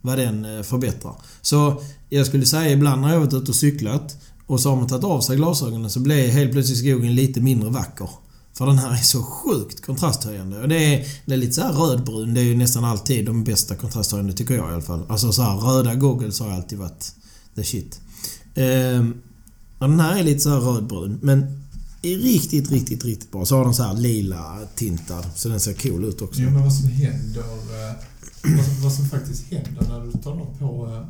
[0.00, 1.14] vad den eh, förbättrar.
[1.42, 4.86] Så jag skulle säga ibland när jag varit ute och cyklat och så har man
[4.86, 8.08] tagit av sig glasögonen så blir helt plötsligt skogen lite mindre vacker.
[8.52, 10.60] För den här är så sjukt kontrasthöjande.
[10.60, 12.34] Och det är, det är lite så rödbrun.
[12.34, 15.04] Det är ju nästan alltid de bästa kontrasthöjande tycker jag i alla fall.
[15.08, 17.12] Alltså så här, röda goggles har alltid varit
[17.54, 18.00] the shit.
[18.54, 19.14] Ehm,
[19.78, 21.18] och den här är lite så här rödbrun.
[21.22, 21.60] Men
[22.02, 23.44] är riktigt, riktigt, riktigt bra.
[23.44, 25.26] Så har den så här lila tintad.
[25.34, 26.40] Så den ser cool ut också.
[26.40, 27.96] Jo, men vad som händer eh,
[28.42, 30.86] vad, som, vad som faktiskt händer när du tar dem på...
[30.86, 31.06] Eh,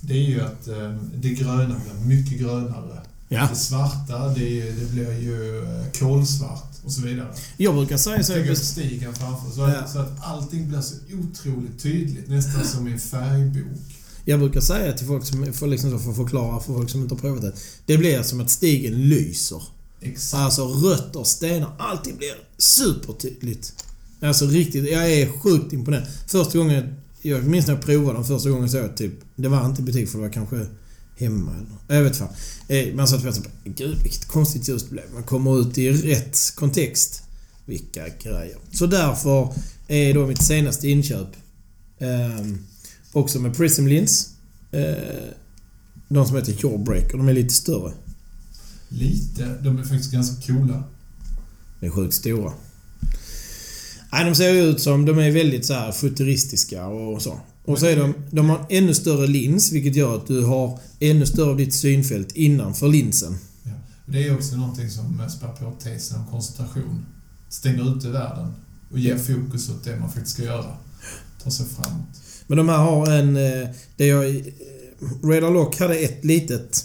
[0.00, 3.02] det är ju att eh, det gröna blir mycket grönare.
[3.28, 3.48] Ja.
[3.50, 7.34] Det svarta, det, det blir ju eh, kolsvart och så vidare.
[7.56, 8.32] Jag brukar säga så...
[8.32, 9.50] Tänk stigen framför.
[9.50, 9.86] Så, ja.
[9.86, 12.28] så att allting blir så otroligt tydligt.
[12.28, 13.78] Nästan som i en färgbok.
[14.24, 17.14] Jag brukar säga till folk som, för, liksom, för att förklara för folk som inte
[17.14, 17.52] har provat det.
[17.86, 19.62] Det blir som att stigen lyser.
[20.00, 20.42] Exakt.
[20.42, 23.84] Alltså rötter, stenar, allting blir supertydligt.
[24.22, 26.06] Alltså riktigt, jag är sjukt imponerad.
[26.26, 29.66] Första gången, jag minns när jag provade den första gången så jag typ, det var
[29.66, 30.66] inte i butik för det var kanske
[31.16, 31.52] hemma
[31.88, 32.28] eller Jag vet fan.
[32.68, 35.04] Eh, man satt och tänkte gud vilket konstigt ljus det blev.
[35.14, 37.22] Man kommer ut i rätt kontext.
[37.64, 38.56] Vilka grejer.
[38.72, 39.54] Så därför
[39.88, 41.28] är då mitt senaste inköp
[41.98, 42.46] eh,
[43.12, 44.30] också med Prism Lins.
[44.72, 44.94] Eh,
[46.08, 47.16] de som heter Jawbreaker.
[47.16, 47.92] De är lite större.
[48.88, 49.56] Lite?
[49.62, 50.84] De är faktiskt ganska coola.
[51.80, 52.52] De är sjukt stora.
[54.12, 55.04] Nej, de ser ut som...
[55.04, 57.40] De är väldigt så här futuristiska och så.
[57.64, 58.14] Och så är de...
[58.30, 62.32] De har ännu större lins, vilket gör att du har ännu större av ditt synfält
[62.32, 63.38] innanför linsen.
[63.62, 63.70] Ja.
[64.06, 67.06] Det är också någonting som spär på tesen om koncentration.
[67.48, 68.52] Stänger ute världen
[68.90, 70.76] och ger fokus åt det man faktiskt ska göra.
[71.42, 72.20] Ta sig framåt.
[72.46, 73.36] Men de här har en...
[73.36, 74.36] Eh, det jag...
[74.36, 74.42] Eh,
[75.22, 76.84] Radar Lock hade ett litet...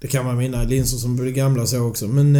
[0.00, 2.36] Det kan vara mina linser som blir gamla så också, men...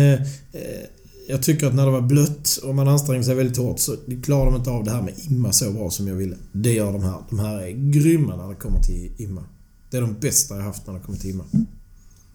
[1.26, 3.96] Eh, jag tycker att när det var blött och man ansträngde sig väldigt hårt så
[4.22, 6.36] klarar de inte av det här med imma så bra som jag ville.
[6.52, 7.18] Det gör de här.
[7.30, 9.44] De här är grymma när det kommer till imma.
[9.90, 11.44] Det är de bästa jag haft när det kommer till imma.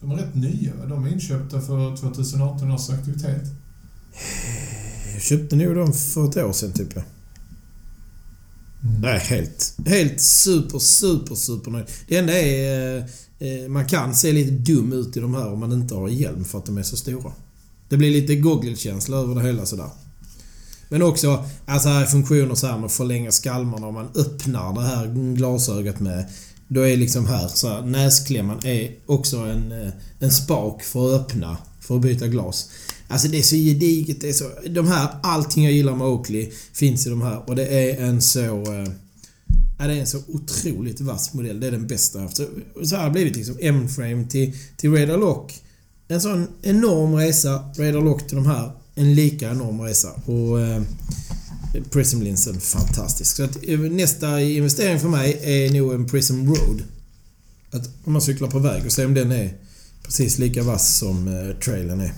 [0.02, 0.72] De är rätt nya?
[0.90, 3.44] De är inköpta för 2018 års aktivitet.
[5.14, 6.94] Jag köpte nog dem för ett år sedan typ.
[6.94, 7.06] Mm.
[9.02, 11.86] Nej, helt, helt super, super, super nöjd.
[12.08, 12.98] Det enda är...
[13.40, 16.46] Eh, man kan se lite dum ut i de här om man inte har hjälm
[16.46, 17.32] för att de är så stora.
[17.90, 19.90] Det blir lite Google-känsla över det hela sådär.
[20.90, 24.82] Men också alltså här funktioner så här med att förlänga skalmarna om man öppnar det
[24.82, 26.26] här glasögat med.
[26.68, 31.22] Då är liksom här så här, näsklämman är också en, eh, en spak för att
[31.22, 32.70] öppna, för att byta glas.
[33.08, 34.22] Alltså det är så gediget.
[34.22, 37.56] Det är så, de här, allting jag gillar med Oakley finns i de här och
[37.56, 38.74] det är en så...
[38.74, 38.88] Eh,
[39.80, 41.60] ja, det är en så otroligt vass modell.
[41.60, 42.38] Det är den bästa jag haft.
[42.38, 42.46] Så,
[42.84, 45.62] så här har det blivit liksom M-frame till, till Radar Lock
[46.12, 47.64] en sån enorm resa.
[47.78, 48.72] Radar Lock till de här.
[48.96, 50.10] En lika enorm resa.
[50.26, 50.82] Och eh,
[51.92, 53.36] Prism-linsen, fantastisk.
[53.36, 56.84] Så att, eh, nästa investering för mig är nog en Prism Road.
[57.72, 59.54] Att om man cyklar på väg och se om den är
[60.04, 62.14] precis lika vass som eh, trailen är.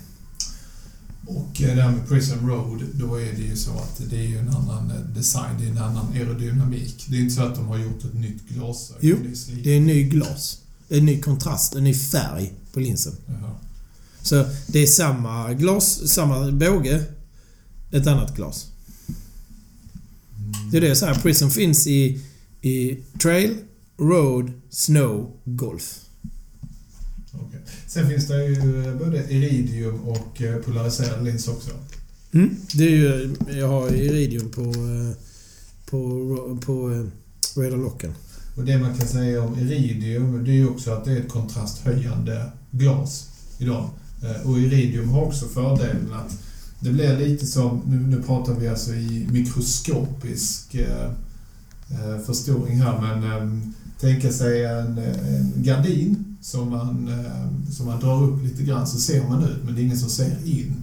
[1.25, 4.27] Och eh, det här med Prism Road, då är det ju så att det är
[4.27, 7.05] ju en annan eh, design, det är en annan aerodynamik.
[7.09, 8.99] Det är inte så att de har gjort ett nytt glasögon.
[9.01, 10.57] Jo, det är, det är en ny glas.
[10.89, 13.13] En ny kontrast, en ny färg på linsen.
[13.27, 13.51] Jaha.
[14.23, 17.03] Så det är samma glas, samma båge.
[17.91, 18.67] Ett annat glas.
[20.71, 21.15] Det är det så här.
[21.15, 22.21] Prism finns i,
[22.61, 23.55] i Trail,
[23.97, 25.99] Road, Snow, Golf.
[27.33, 27.59] Okay.
[27.87, 31.71] Sen finns det ju både iridium och eh, polariserad lins också.
[32.33, 32.55] Mm.
[32.73, 35.17] Det är ju, jag har Iridium på, eh,
[35.85, 38.13] på, på eh, Radar Locken.
[38.55, 41.29] Och det man kan säga om Iridium, det är ju också att det är ett
[41.29, 43.89] kontrasthöjande glas idag.
[44.23, 46.37] Eh, och Iridium har också fördelen att
[46.79, 51.11] det blir lite som, nu, nu pratar vi alltså i mikroskopisk eh,
[51.91, 53.67] eh förstoring här, men eh,
[53.99, 58.97] tänka sig en, en gardin som man, eh, som man drar upp lite grann så
[58.97, 60.75] ser man ut, men det är ingen som ser in.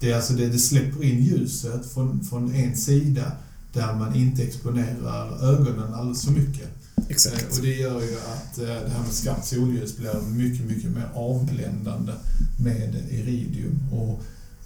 [0.00, 3.32] Det är alltså det, det släpper in ljuset från, från en sida
[3.72, 6.77] där man inte exponerar ögonen alldeles för mycket.
[7.06, 10.90] Eh, Och det gör ju att eh, det här med skarpt solljus blir mycket, mycket
[10.90, 12.12] mer avbländande
[12.58, 13.78] med iridium.
[13.92, 14.20] Och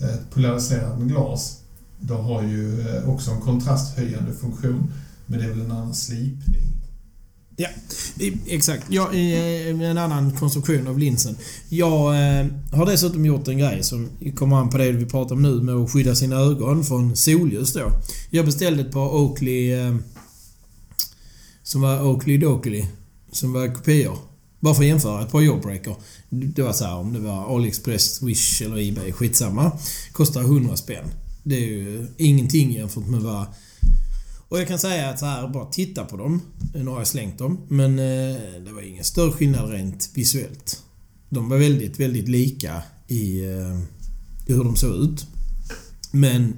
[0.05, 1.59] eh, polariserat med glas,
[2.01, 4.92] då har ju också en kontrasthöjande funktion,
[5.27, 6.62] men det är väl en annan slipning.
[8.18, 8.85] I- Exakt.
[8.88, 11.37] Ja, en annan konstruktion av linsen.
[11.68, 11.99] Jag
[12.73, 15.75] har dessutom gjort en grej som kommer an på det vi pratar om nu med
[15.75, 17.92] att skydda sina ögon från solljus då.
[18.31, 19.75] Jag beställde ett par Oakley...
[21.62, 22.85] Som var Oakley Dokley.
[23.33, 24.18] Som var kopior.
[24.61, 25.22] Bara för att jämföra.
[25.22, 25.96] Ett par Jawbreaker.
[26.31, 29.12] Det var så här om det var AliExpress, Wish eller Ebay.
[29.12, 29.72] Skitsamma.
[30.12, 31.05] Kostar 100 spänn.
[31.42, 33.46] Det är ju ingenting jämfört med vad
[34.53, 36.40] och jag kan säga att så här, bara titta på dem.
[36.75, 37.59] Nu har jag slängt dem.
[37.68, 40.83] Men eh, det var ingen större skillnad rent visuellt.
[41.29, 43.79] De var väldigt, väldigt lika i, eh,
[44.46, 45.27] i hur de såg ut.
[46.11, 46.57] Men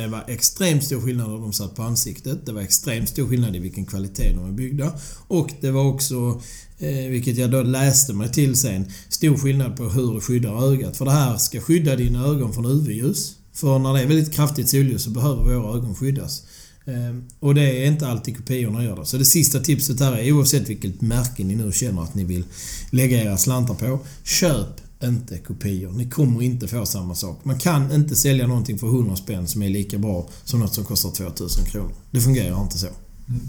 [0.00, 2.46] det var extremt stor skillnad när de satt på ansiktet.
[2.46, 4.92] Det var extremt stor skillnad i vilken kvalitet de var byggda.
[5.28, 6.42] Och det var också,
[6.78, 10.96] eh, vilket jag då läste mig till sen, stor skillnad på hur det skyddar ögat.
[10.96, 13.34] För det här ska skydda dina ögon från UV-ljus.
[13.52, 16.42] För när det är väldigt kraftigt solljus så behöver våra ögon skyddas.
[16.86, 19.06] Ehm, och det är inte alltid kopiorna gör det.
[19.06, 22.44] Så det sista tipset här är oavsett vilket märke ni nu känner att ni vill
[22.90, 23.98] lägga era slantar på.
[24.24, 25.92] Köp inte kopior.
[25.92, 27.44] Ni kommer inte få samma sak.
[27.44, 30.84] Man kan inte sälja någonting för 100 spänn som är lika bra som något som
[30.84, 31.92] kostar 2000 kronor.
[32.10, 32.86] Det fungerar inte så.
[33.28, 33.40] Mm.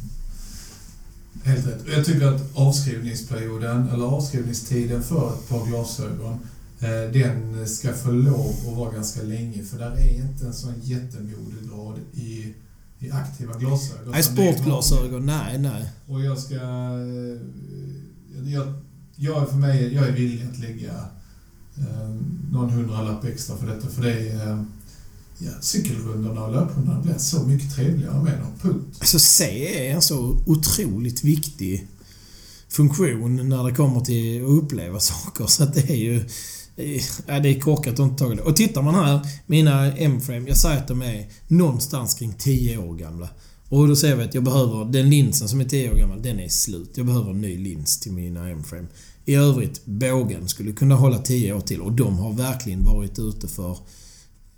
[1.44, 1.82] Helt rätt.
[1.84, 6.40] Och jag tycker att avskrivningsperioden, eller avskrivningstiden för ett par glasögon,
[6.80, 10.74] eh, den ska få lov att vara ganska länge, för där är inte en sån
[10.84, 12.54] jättemodegrad i,
[13.00, 14.12] i aktiva glasögon.
[14.12, 15.90] Nej, sportglasögon, nej, nej.
[16.08, 16.56] Och jag ska...
[16.56, 17.42] eh,
[18.54, 18.74] Jag,
[19.16, 20.92] jag är för mig, jag är villig att lägga
[21.78, 22.10] eh,
[22.52, 24.50] någon hundralapp extra för detta, för det är...
[24.50, 24.64] Eh,
[25.38, 28.52] ja, cykelrundorna och löprundorna blir så mycket trevligare med dem.
[28.62, 28.98] Punkt.
[29.00, 31.88] Alltså C är en så otroligt viktig
[32.70, 35.46] funktion när det kommer till att uppleva saker.
[35.46, 36.26] Så att det är ju...
[37.26, 38.42] Ja, det är korkat att inte ta det.
[38.42, 42.96] Och tittar man här, mina M-frame, jag säger att de är någonstans kring 10 år
[42.96, 43.30] gamla.
[43.70, 46.40] Och då ser vi att jag behöver, den linsen som är 10 år gammal, den
[46.40, 46.92] är slut.
[46.96, 48.88] Jag behöver en ny lins till mina M-frame.
[49.32, 53.48] I övrigt, bågen skulle kunna hålla 10 år till och de har verkligen varit ute
[53.48, 53.78] för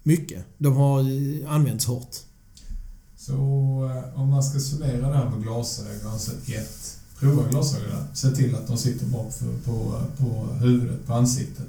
[0.04, 0.46] mycket.
[0.58, 1.00] De har
[1.48, 2.16] använts hårt.
[3.18, 8.06] Så eh, om man ska summera det här med glasögon, så ett, prova glasögonen.
[8.14, 11.68] Se till att de sitter bra på, på, på huvudet, på ansiktet.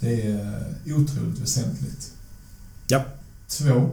[0.00, 2.12] Det är otroligt väsentligt.
[2.88, 3.04] Ja.
[3.48, 3.90] Två,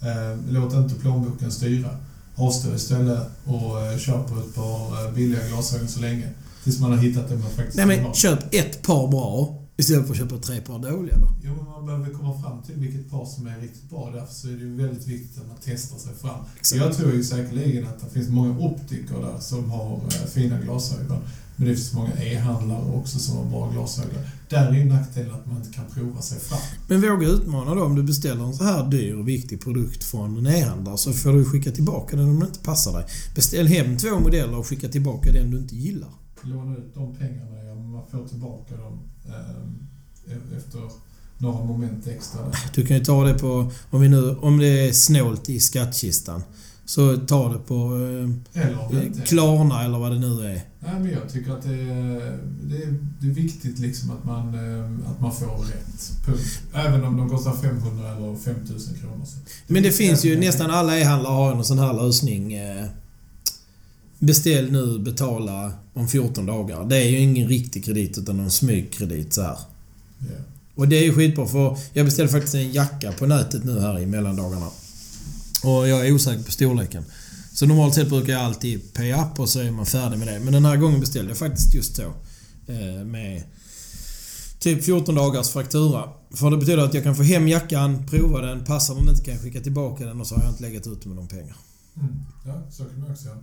[0.00, 1.90] eh, låt inte plånboken styra.
[2.34, 6.28] Avstå istället och eh, kör på ett par billiga glasögon så länge.
[6.68, 8.14] Tills man har hittat det man faktiskt Nej vill men ha.
[8.14, 11.28] köp ett par bra istället för att köpa tre par dåliga då.
[11.44, 14.10] Jo, men man behöver komma fram till vilket par som är riktigt bra.
[14.14, 16.40] Därför så är det ju väldigt viktigt att man testar sig fram.
[16.74, 21.18] Jag tror ju säkerligen att det finns många optiker där som har eh, fina glasögon.
[21.56, 24.22] Men det finns många e-handlare också som har bra glasögon.
[24.48, 26.60] Där är ju nackdelen att man inte kan prova sig fram.
[26.88, 30.36] Men våga utmana då om du beställer en så här dyr och viktig produkt från
[30.36, 33.04] en e-handlare så får du skicka tillbaka den om den inte passar dig.
[33.34, 36.08] Beställ hem två modeller och skicka tillbaka den du inte gillar.
[36.42, 40.80] Låna ut de pengarna, ja, man får tillbaka dem eh, efter
[41.38, 42.40] några moment extra.
[42.74, 43.70] Du kan ju ta det på...
[43.90, 46.42] Om, vi nu, om det är snålt i skattkistan
[46.84, 47.74] så ta det på
[48.52, 50.62] Eller det eh, är- Klarna eller vad det nu är.
[50.80, 54.54] Nej, men jag tycker att det är, det är, det är viktigt liksom att man,
[54.54, 56.12] eh, att man får rätt.
[56.26, 56.60] Punkt.
[56.74, 59.24] Även om de kostar 500 eller 5000 kronor.
[59.24, 59.36] Så.
[59.66, 62.52] Men det finns ju nästan alla e-handlare har en sån här lösning.
[62.54, 62.86] eh,
[64.18, 66.84] Beställ nu, betala om 14 dagar.
[66.84, 69.58] Det är ju ingen riktig kredit utan en smygkredit så här.
[70.18, 70.26] Ja.
[70.74, 73.98] Och det är ju skitbra för jag beställde faktiskt en jacka på nätet nu här
[74.00, 74.66] i mellandagarna.
[75.64, 77.04] Och jag är osäker på storleken.
[77.52, 80.40] Så normalt sett brukar jag alltid pay up och så är man färdig med det.
[80.40, 82.02] Men den här gången beställde jag faktiskt just så.
[82.66, 83.42] eh, Med
[84.58, 86.04] typ 14 dagars faktura.
[86.30, 89.34] För det betyder att jag kan få hem jackan, prova den, passar den inte kan
[89.34, 91.56] jag skicka tillbaka den och så har jag inte legat ute med de pengar.
[91.96, 92.14] Mm.
[92.46, 93.38] Ja, så kan man också göra.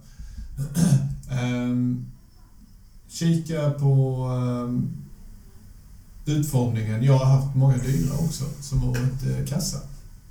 [1.32, 2.06] Ehm,
[3.10, 4.88] kika på ehm,
[6.26, 7.04] utformningen.
[7.04, 9.78] Jag har haft många dyra också som har varit eh, kassa.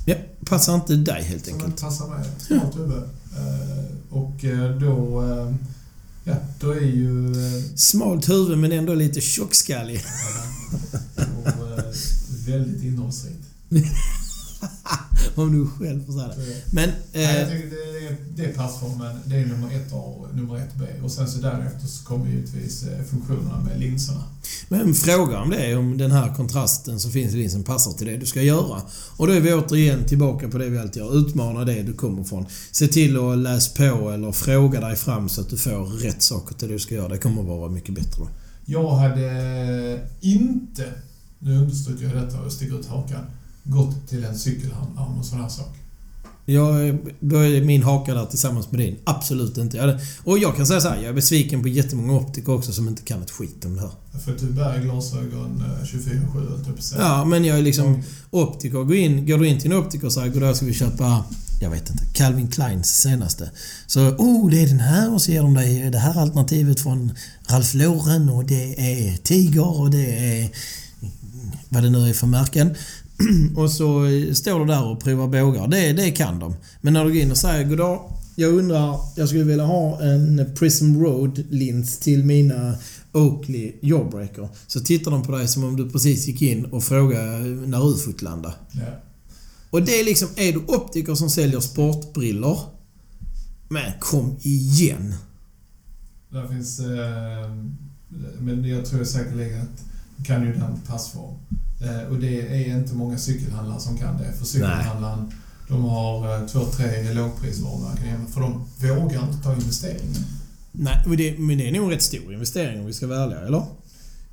[0.06, 0.14] Ja,
[0.46, 1.70] passar inte dig helt Som enkelt.
[1.70, 2.24] inte passar mig.
[2.38, 3.02] Smart huvud.
[3.36, 5.22] Eh, och eh, då...
[5.22, 5.54] eh,
[6.26, 7.32] Ja, då är ju...
[7.32, 10.04] eh, Smalt huvud men ändå lite tjockskallig.
[11.16, 11.78] och,
[12.46, 13.44] väldigt innehållsrikt.
[15.34, 16.62] Om du själv får säga det.
[16.72, 16.90] Men...
[17.12, 19.16] Nej, jag Eh, tycker det, är, det är passformen.
[19.24, 20.84] Det är nummer ett A och nummer ett B.
[21.02, 24.22] Och sen så därefter så kommer givetvis eh, funktionerna med linserna.
[24.68, 28.16] men fråga om det, om den här kontrasten som finns i linsen passar till det
[28.16, 28.82] du ska göra.
[29.16, 31.16] Och då är vi återigen tillbaka på det vi alltid gör.
[31.18, 32.46] Utmana det du kommer från.
[32.72, 36.54] Se till att läsa på eller fråga dig fram så att du får rätt saker
[36.54, 37.08] till det du ska göra.
[37.08, 38.28] Det kommer att vara mycket bättre då.
[38.66, 40.92] Jag hade inte,
[41.38, 43.24] nu understryker jag detta och sticker ut hakan,
[43.64, 45.76] gått till en cykelhandlare om en sån här sak.
[46.46, 48.96] Jag, då är min haka där tillsammans med din.
[49.04, 49.76] Absolut inte.
[49.76, 52.88] Jag, och jag kan säga så här, jag är besviken på jättemånga optiker också som
[52.88, 54.20] inte kan ett skit om det här.
[54.24, 57.02] För att du bär glasögon eh, 24-7, höll jag på att säga.
[57.02, 58.78] Ja, men jag är liksom optiker.
[58.78, 61.24] Går, in, går du in till en optiker och säger goddag ska vi köpa,
[61.60, 63.50] jag vet inte, Calvin Kleins senaste.
[63.86, 67.12] Så, oh det är den här och så ger de dig det här alternativet från
[67.46, 70.50] Ralph Lauren och det är Tiger och det är
[71.68, 72.74] vad det nu är för märken.
[73.56, 75.68] och så står du där och provar bågar.
[75.68, 76.54] Det, det kan de.
[76.80, 78.00] Men när du går in och säger goddag,
[78.36, 82.76] jag undrar, jag skulle vilja ha en Prism Road-lins till mina
[83.12, 84.48] Oakley Jawbreaker.
[84.66, 88.22] Så tittar de på dig som om du precis gick in och frågade när ufot
[88.22, 88.54] landade.
[88.72, 89.00] Ja.
[89.70, 92.58] Och det är liksom, är du optiker som säljer sportbrillor?
[93.68, 95.14] Men kom igen!
[96.30, 96.80] Där finns...
[96.80, 97.54] Eh,
[98.40, 99.84] men jag tror säkerligen att
[100.22, 101.34] kan ju den passform.
[101.80, 104.32] Eh, och det är inte många cykelhandlare som kan det.
[104.32, 105.32] För cykelhandlaren,
[105.68, 108.26] de har eh, två, tre lågprisvarumärken hemma.
[108.26, 110.24] För de vågar inte ta investeringen.
[110.72, 113.22] Nej, men det, men det är nog en rätt stor investering om vi ska vara
[113.22, 113.62] ärliga, eller?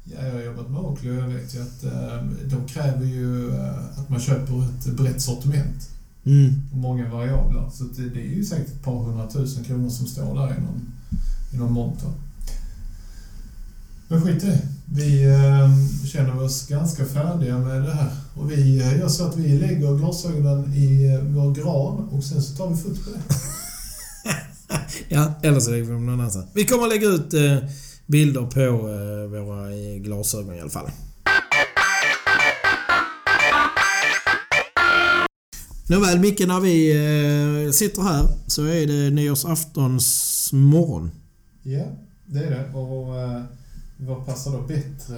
[0.03, 3.49] Ja, jag har jobbat med Oakley och jag vet ju att eh, de kräver ju
[3.49, 5.89] eh, att man köper ett brett sortiment.
[6.25, 6.61] Mm.
[6.71, 7.69] och många variabler.
[7.73, 10.93] Så det, det är ju säkert ett par hundratusen kronor som står där i någon,
[11.53, 12.09] i någon monter.
[14.07, 14.67] Men skit i det.
[14.93, 18.11] Vi eh, känner oss ganska färdiga med det här.
[18.35, 22.41] Och vi eh, gör så att vi lägger glasögonen i eh, vår gran och sen
[22.41, 23.35] så tar vi foto på det.
[25.09, 26.45] Ja, eller så lägger vi dem någon annanstans.
[26.53, 27.57] Vi kommer att lägga ut eh,
[28.05, 30.89] bilder på eh, våra glasögon i alla fall.
[35.87, 36.91] Nåväl Micke, när vi
[37.67, 41.11] eh, sitter här så är det nyårsaftons morgon.
[41.63, 41.85] Ja,
[42.25, 42.77] det är det.
[42.77, 43.15] Och
[44.07, 45.17] vad passar då bättre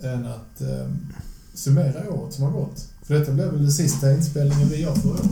[0.00, 0.88] eh, än att eh,
[1.54, 2.88] summera året som har gått?
[3.02, 5.22] För detta blev väl den sista inspelningen vi gör för året?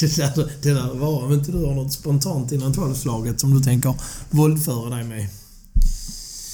[0.00, 3.60] Det där, det där var om inte du har något spontant innan tolvslaget som du
[3.60, 3.94] tänker
[4.30, 5.28] våldföra dig med.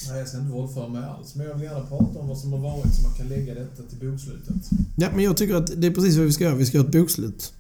[0.09, 1.35] Nej, jag ska inte våldföra mig alls.
[1.35, 3.83] Men jag vill gärna prata om vad som har varit så man kan lägga detta
[3.83, 4.71] till bokslutet.
[4.97, 6.55] Ja, men jag tycker att det är precis vad vi ska göra.
[6.55, 7.53] Vi ska göra ett bokslut.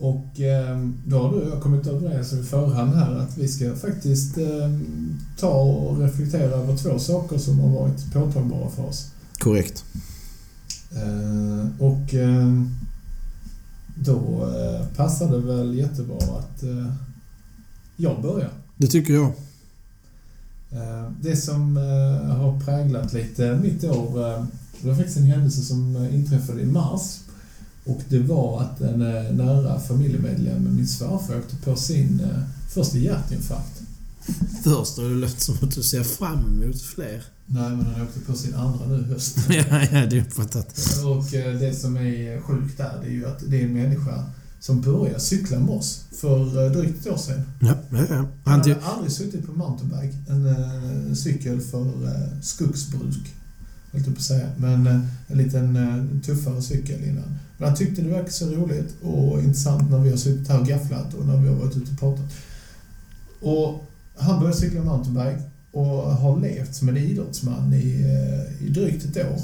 [0.00, 3.74] Och eh, då har du och jag kommit överens i förhand här att vi ska
[3.74, 4.70] faktiskt eh,
[5.38, 9.10] ta och reflektera över två saker som har varit påtagbara för oss.
[9.38, 9.84] Korrekt.
[10.92, 12.14] Eh, och
[13.94, 14.48] då
[14.96, 16.64] passar det väl jättebra att
[17.96, 18.50] jag börjar.
[18.76, 19.32] Det tycker jag.
[21.20, 21.76] Det som
[22.30, 24.18] har präglat lite mitt år,
[24.80, 27.18] det var faktiskt en händelse som inträffade i mars.
[27.90, 32.98] Och det var att en eh, nära familjemedlem, min svärfar, åkte på sin eh, första
[32.98, 33.82] hjärtinfarkt.
[34.64, 37.24] Först har det låtit som att du ser fram emot fler.
[37.46, 39.36] Nej, men han åkte på sin andra nu höst.
[39.48, 40.74] ja, ja, det är uppfattat.
[41.04, 44.24] Och eh, det som är sjukt där, det är ju att det är en människa
[44.60, 47.42] som började cykla med oss för drygt ett år sedan.
[47.60, 48.26] Ja, ja, ja.
[48.44, 51.92] Han hade aldrig suttit på mountainbike, en cykel för
[52.42, 53.34] skogsbruk,
[53.92, 54.48] höll jag på att säga.
[54.56, 54.86] Men
[55.26, 57.38] en liten tuffare cykel innan.
[57.60, 60.66] Men han tyckte det verkade så roligt och intressant när vi har suttit här och
[60.66, 62.24] gafflat och när vi har varit ute och pratat.
[63.40, 63.84] Och
[64.16, 65.42] han började cykla mountainbike
[65.72, 69.40] och har levt som en idrottsman i, eh, i drygt ett år.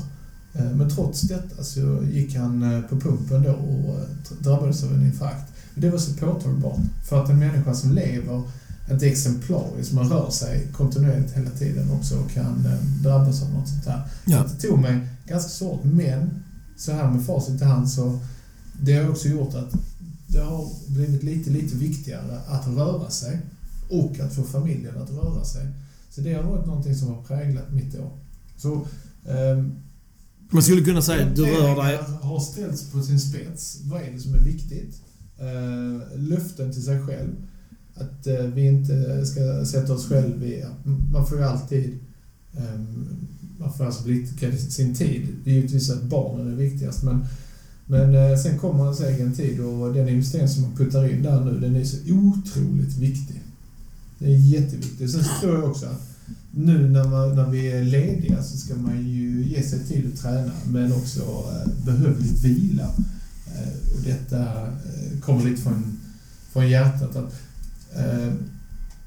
[0.54, 3.98] Eh, Men trots detta så gick han eh, på pumpen då och
[4.38, 5.52] drabbades av en infarkt.
[5.74, 6.80] Det var så påtagbart.
[7.08, 8.42] För att en människa som lever
[8.90, 12.68] ett exemplariskt, man rör sig kontinuerligt hela tiden också och kan
[13.02, 14.02] drabbas av något sånt där.
[14.26, 14.42] Ja.
[14.42, 16.30] Så det tog mig ganska svårt, men
[16.76, 18.18] så här med facit i hand så
[18.82, 19.74] det har också gjort att
[20.26, 23.40] det har blivit lite, lite viktigare att röra sig
[23.90, 25.66] och att få familjen att röra sig.
[26.10, 28.10] Så det har varit någonting som har präglat mitt år.
[28.56, 28.86] Så
[29.28, 29.74] ehm,
[30.50, 31.98] Man skulle kunna säga att du rör dig...
[32.22, 33.80] har ställts på sin spets.
[33.84, 35.02] Vad är det som är viktigt?
[35.38, 37.30] Eh, löften till sig själv.
[37.94, 40.64] Att eh, vi inte ska sätta oss själv i...
[41.12, 41.98] Man får ju alltid...
[42.56, 43.28] ehm,
[43.58, 44.02] man får alltså
[44.68, 45.28] sin tid.
[45.44, 47.26] Det är givetvis att barnen är viktigast, men
[47.88, 51.44] Men eh, sen kommer hans egen tid och den investering som man puttar in där
[51.44, 53.42] nu, den är så otroligt viktig.
[54.18, 55.10] Den är jätteviktig.
[55.10, 56.02] Sen så tror jag också att
[56.50, 60.20] nu när, man, när vi är lediga så ska man ju ge sig tid att
[60.20, 61.94] träna, men också eh,
[62.42, 62.90] vila.
[63.46, 65.98] Eh, och detta eh, kommer lite från,
[66.52, 67.16] från hjärtat.
[67.16, 67.34] Att,
[67.96, 68.32] eh,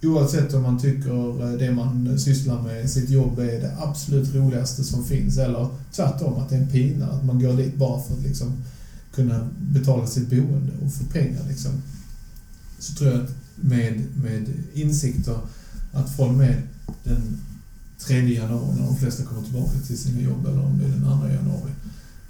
[0.03, 4.83] oavsett om man tycker eh, det man sysslar med sitt jobb är det absolut roligaste
[4.83, 8.13] som finns, eller tvärtom, att det är en pina, att man går dit bara för
[8.13, 8.63] att liksom
[9.13, 11.41] kunna betala sitt boende och få pengar.
[11.49, 11.71] Liksom.
[12.79, 15.37] Så tror jag att med, med insikter
[15.91, 16.61] att från med
[17.03, 17.41] den
[17.99, 21.01] 3 januari, när de flesta kommer tillbaka till sina jobb, eller om det är den
[21.01, 21.71] 2 januari,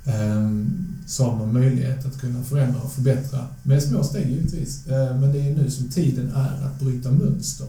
[0.05, 4.87] ehm, så har man möjlighet att kunna förändra och förbättra med små steg givetvis.
[4.87, 7.67] Eh, men det är nu som tiden är att bryta mönster.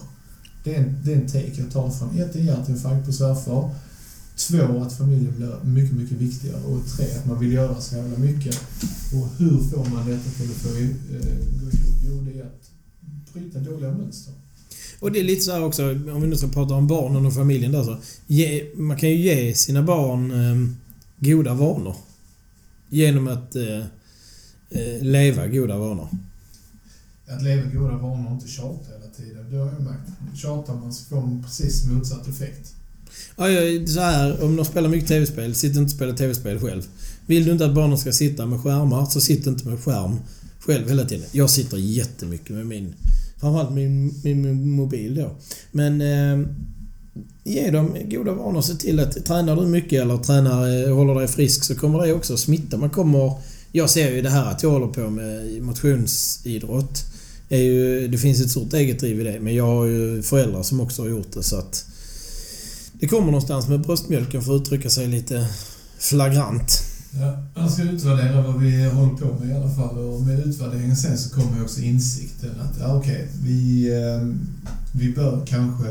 [0.64, 3.70] Det är en, det är en take jag tar från ett, en hjärtinfarkt på svärfar.
[4.36, 6.62] Två, att familjen blir mycket, mycket viktigare.
[6.62, 8.60] Och tre, att man vill göra så jävla mycket.
[9.14, 11.94] Och hur får man detta till att eh, gå ihop?
[12.06, 12.70] Jo, det är att
[13.32, 14.34] bryta dåliga mönster.
[15.00, 17.34] Och det är lite så här också, om vi nu ska prata om barnen och
[17.34, 17.96] familjen där så.
[18.26, 20.68] Ge, man kan ju ge sina barn eh,
[21.18, 21.96] goda vanor.
[22.90, 23.78] Genom att eh,
[24.70, 26.08] eh, leva goda vanor.
[27.28, 29.50] Att leva goda vanor och inte tjata hela tiden.
[29.50, 30.38] Det har jag märkt.
[30.38, 32.74] Tjatar man så får man precis motsatt effekt.
[33.36, 33.44] Ja,
[33.86, 36.82] så här, om de spelar mycket tv-spel, sitt inte och spela tv-spel själv.
[37.26, 40.16] Vill du inte att barnen ska sitta med skärmar, så sitt inte med skärm
[40.60, 41.26] själv hela tiden.
[41.32, 42.94] Jag sitter jättemycket med min...
[43.36, 45.36] Framförallt min, min mobil då.
[45.72, 46.00] Men...
[46.00, 46.48] Eh,
[47.50, 48.60] ge dem goda vanor.
[48.60, 52.12] Se till att tränar du mycket eller tränar, eh, håller dig frisk så kommer det
[52.12, 52.76] också smitta.
[52.76, 53.32] Man kommer...
[53.72, 57.04] Jag ser ju det här att jag håller på med motionsidrott.
[57.48, 59.40] Är ju, det finns ett stort eget driv i det.
[59.40, 61.84] Men jag har ju föräldrar som också har gjort det så att...
[62.92, 65.46] Det kommer någonstans med bröstmjölken för att uttrycka sig lite
[65.98, 66.82] flagrant.
[67.12, 70.96] Ja, jag ska utvärdera vad vi håller på med i alla fall och med utvärderingen
[70.96, 74.28] sen så kommer också insikten att ja, okej, okay, vi, eh,
[74.92, 75.88] vi bör kanske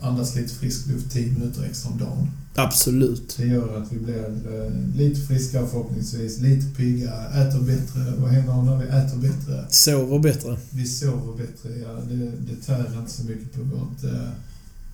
[0.00, 2.30] andas lite frisk luft 10 minuter extra om dagen.
[2.54, 3.36] Absolut.
[3.36, 8.12] Det gör att vi blir eh, lite friskare förhoppningsvis, lite piggare, äter bättre.
[8.18, 9.66] Vad händer när vi äter bättre?
[9.70, 10.58] Sover bättre.
[10.70, 11.92] Vi sover bättre, ja.
[12.08, 14.28] Det, det tär inte så mycket på vårt eh,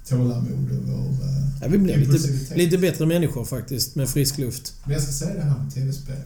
[0.09, 4.75] tålamod och vår eh, ja, Vi blir lite, lite bättre människor faktiskt, med frisk luft.
[4.85, 6.23] Men jag ska säga det här med tv-spel.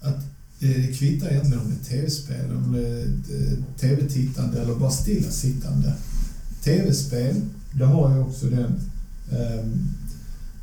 [0.00, 0.18] Att
[0.58, 4.90] det, det kvittar egentligen om det är tv-spel, om det är eh, tv-tittande eller bara
[4.90, 5.94] stillasittande.
[6.64, 7.40] Tv-spel,
[7.74, 8.80] det har ju också den
[9.32, 9.66] eh,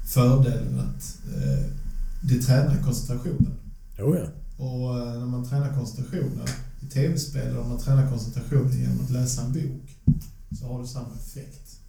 [0.05, 1.66] fördelen att eh,
[2.22, 3.53] det tränar koncentrationen.
[3.99, 4.26] Oh ja.
[4.66, 6.47] Och eh, när man tränar koncentrationen
[6.82, 10.16] i tv-spel eller om man tränar koncentrationen genom att läsa en bok
[10.60, 11.80] så har det samma effekt.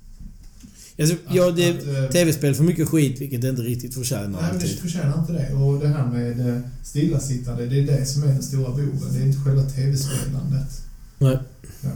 [0.99, 4.51] Alltså, ja, det är eh, tv-spel för mycket skit, vilket det inte riktigt förtjänar Nej,
[4.51, 4.71] alltid.
[4.71, 5.55] det förtjänar inte det.
[5.55, 9.13] Och det här med eh, stillasittande, det är det som är den stora boven.
[9.13, 10.83] Det är inte själva tv-spelandet.
[11.19, 11.39] Nej.
[11.81, 11.91] Ja.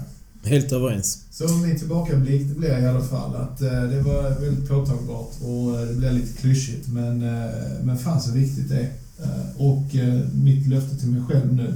[0.45, 1.25] Helt överens.
[1.31, 5.87] Så min tillbakablick det blir i alla fall att eh, det var väldigt påtagbart och
[5.87, 7.19] det blev lite klyschigt men,
[7.85, 8.91] men fan så viktigt det är.
[9.57, 9.83] Och
[10.35, 11.75] mitt löfte till mig själv nu,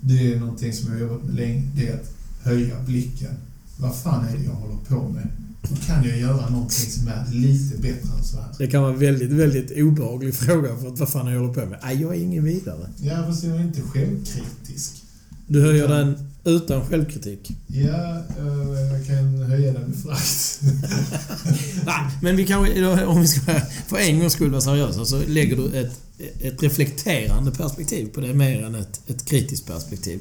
[0.00, 2.10] det är någonting som jag har jobbat med länge, det är att
[2.42, 3.34] höja blicken.
[3.76, 5.28] Vad fan är det jag håller på med?
[5.62, 8.48] Då kan jag göra någonting som är lite bättre än så här.
[8.58, 11.66] Det kan vara en väldigt, väldigt obehaglig fråga för att vad fan jag håller på
[11.66, 11.78] med.
[11.82, 12.88] Nej, jag är ingen vidare.
[13.00, 15.02] Ja, fast jag är inte självkritisk.
[15.46, 16.14] Du höjer den
[16.46, 17.50] utan självkritik?
[17.66, 20.60] Ja, eh, jag kan höja den med frakt.
[21.86, 23.40] Nej, men vi kanske, om vi ska
[23.86, 26.00] för en gångs skull vara seriösa, så lägger du ett,
[26.40, 30.20] ett reflekterande perspektiv på det mer än ett, ett kritiskt perspektiv.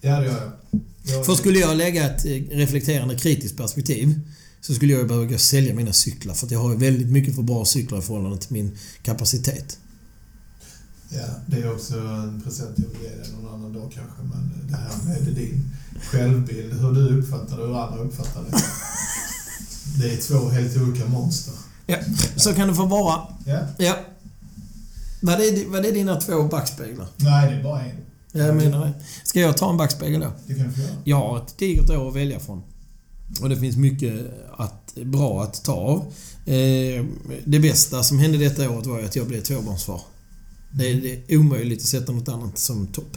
[0.00, 0.52] Ja, det gör
[1.12, 1.26] jag.
[1.26, 4.20] För skulle jag lägga ett eh, reflekterande kritiskt perspektiv
[4.60, 7.34] så skulle jag behöva gå och sälja mina cyklar för att jag har väldigt mycket
[7.34, 9.78] för bra cyklar i förhållande till min kapacitet.
[11.12, 14.68] Ja, det är också en present jag vill ge dig någon annan dag kanske, men
[14.70, 15.70] det här med din
[16.02, 18.62] självbild, hur du uppfattar det och hur andra uppfattar det.
[19.98, 21.54] Det är två helt olika monster.
[21.86, 21.96] Ja,
[22.36, 23.20] så kan det få vara.
[23.46, 23.60] Ja.
[23.78, 23.96] ja.
[25.20, 27.06] Var det, var det dina två backspeglar?
[27.16, 27.96] Nej, det är bara en.
[28.32, 28.92] Jag menar det.
[29.24, 30.32] Ska jag ta en backspegel då?
[30.46, 30.90] Det kan du få göra.
[31.04, 32.62] Jag har ett digert år att välja från.
[33.42, 34.14] Och det finns mycket
[34.56, 35.98] att, bra att ta av.
[36.46, 37.04] Eh,
[37.44, 40.00] det bästa som hände detta året var att jag blev tvåbarnsfar.
[40.70, 43.16] Det, är, det är omöjligt att sätta något annat som topp.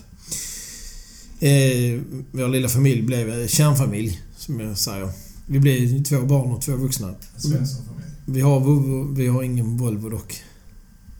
[1.39, 2.01] Eh,
[2.31, 5.09] vår lilla familj blev kärnfamilj, som jag säger.
[5.45, 7.15] Vi blev två barn och två vuxna.
[7.37, 8.07] Svenssonfamilj.
[8.25, 10.43] Vi har Volvo, vi har ingen Volvo dock.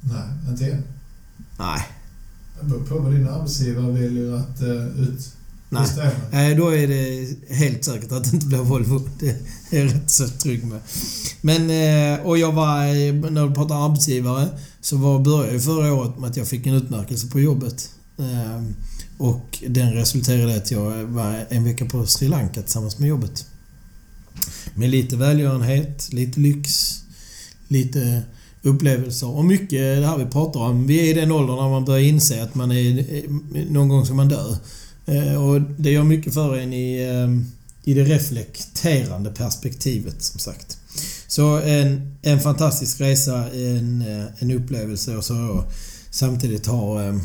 [0.02, 0.84] Nej, inte än.
[1.60, 1.82] Nej.
[2.60, 5.34] Det beror på vad din arbetsgivare väljer att uh, ut...
[5.70, 5.88] Nej.
[6.32, 9.10] Nej, då är det helt säkert att det inte blir Volvo.
[9.20, 9.38] Det är
[9.86, 10.80] jag rätt så trygg med.
[11.42, 14.48] Men, eh, och jag var, eh, när du pratar arbetsgivare,
[14.84, 17.90] så var, började förra året med att jag fick en utmärkelse på jobbet.
[18.20, 18.76] Ehm,
[19.18, 23.46] och den resulterade i att jag var en vecka på Sri Lanka tillsammans med jobbet.
[24.76, 27.00] Med lite välgörenhet, lite lyx,
[27.68, 28.24] lite
[28.62, 30.88] upplevelser och mycket det här vi pratar om.
[30.88, 33.06] Vi är i den åldern när man börjar inse att man är...
[33.72, 34.56] Någon gång ska man dö.
[35.06, 37.46] Eh, och det gör mycket för en i, ehm,
[37.84, 40.78] i det reflekterande perspektivet, som sagt.
[41.36, 45.64] Så en, en fantastisk resa, en, eh, en upplevelse och så
[46.10, 47.16] samtidigt ha eh,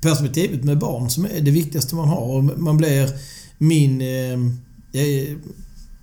[0.00, 2.20] perspektivet med barn som är det viktigaste man har.
[2.20, 3.10] Och Man blir
[3.58, 4.00] min...
[4.00, 4.38] eh,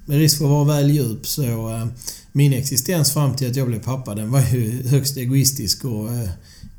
[0.06, 1.70] Med risk för att vara väl djup så...
[1.70, 1.88] eh,
[2.32, 6.30] Min existens fram till att jag blev pappa den var ju högst egoistisk och eh,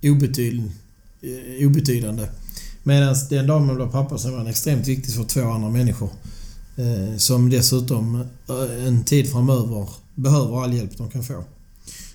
[0.02, 0.62] obetyd,
[1.22, 2.28] eh, obetydande.
[2.82, 6.10] Medan den dagen man blev pappa så var den extremt viktig för två andra människor.
[6.76, 8.24] Eh, som dessutom
[8.86, 9.88] en tid framöver
[10.18, 11.44] behöver all hjälp de kan få.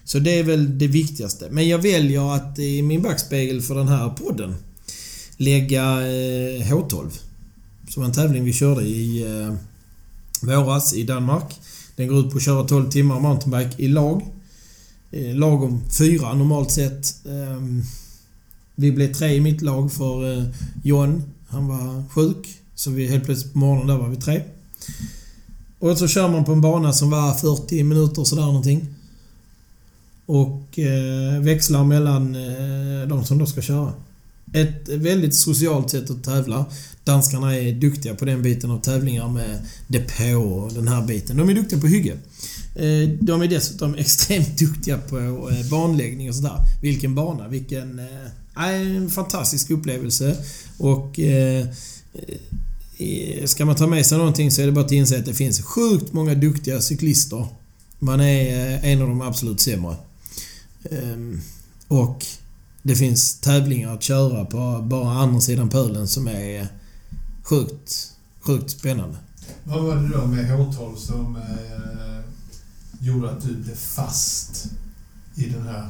[0.03, 1.47] Så det är väl det viktigaste.
[1.51, 4.55] Men jag väljer att i min backspegel för den här podden
[5.37, 7.19] lägga eh, H12.
[7.89, 9.53] Som en tävling vi körde i eh,
[10.41, 11.59] våras i Danmark.
[11.95, 14.27] Den går ut på att köra 12 timmar mountainbike i lag.
[15.11, 15.81] Eh, lagom.
[15.97, 17.25] fyra normalt sett.
[17.25, 17.83] Ehm,
[18.75, 20.45] vi blev tre i mitt lag för
[20.83, 22.47] John, han var sjuk.
[22.75, 24.41] Så vi helt plötsligt på morgonen där var vi tre.
[25.83, 28.87] Och så kör man på en bana som var 40 minuter sådär någonting.
[30.25, 33.93] Och eh, växlar mellan eh, de som då ska köra.
[34.53, 36.65] Ett väldigt socialt sätt att tävla.
[37.03, 41.37] Danskarna är duktiga på den biten av tävlingar med depå och den här biten.
[41.37, 42.13] De är duktiga på hygge.
[42.75, 46.57] Eh, De är dessutom extremt duktiga på eh, banläggning och sådär.
[46.81, 47.99] Vilken bana, vilken...
[47.99, 50.37] eh, En fantastisk upplevelse.
[50.77, 51.19] Och...
[51.19, 51.65] Eh,
[53.45, 55.61] Ska man ta med sig någonting så är det bara att inse att det finns
[55.61, 57.47] sjukt många duktiga cyklister.
[57.99, 59.95] Man är eh, en av de absolut sämre.
[60.91, 61.41] Ehm,
[61.87, 62.25] Och
[62.83, 66.67] det finns tävlingar att köra på bara andra sidan pölen som är
[67.43, 69.17] sjukt, sjukt spännande.
[69.63, 72.19] Vad var det då med H12 som eh,
[72.99, 74.65] gjorde att du blev fast
[75.35, 75.89] i den här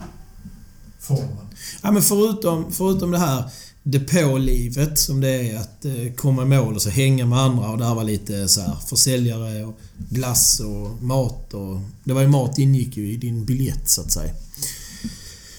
[1.00, 1.48] formen?
[1.82, 3.44] Ja, men förutom, förutom det här
[3.84, 7.78] depålivet som det är att eh, komma i mål och så hänga med andra och
[7.78, 9.80] där var lite så här försäljare och
[10.10, 11.80] glass och mat och...
[12.04, 14.34] Det var ju mat ingick ju i din biljett så att säga.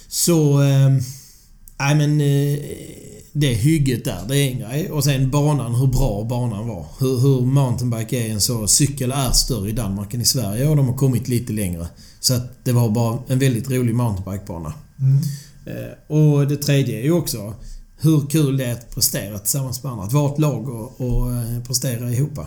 [0.09, 0.63] Så...
[0.63, 0.91] Eh,
[1.79, 2.21] nej men...
[2.21, 2.59] Eh,
[3.37, 4.91] det hygget där, det är en grej.
[4.91, 6.87] Och sen banan, hur bra banan var.
[6.99, 8.67] Hur, hur mountainbike är en så...
[8.67, 11.89] Cykel är större i Danmark än i Sverige och de har kommit lite längre.
[12.21, 14.73] Så att det var bara en väldigt rolig mountainbikebana.
[15.01, 15.19] Mm.
[15.67, 17.55] Eh, Och det tredje är ju också
[18.05, 20.05] hur kul det är att prestera tillsammans med andra.
[20.05, 22.39] Att vara ett lag och, och eh, prestera ihop.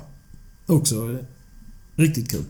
[0.66, 1.18] Också
[1.96, 2.44] riktigt kul.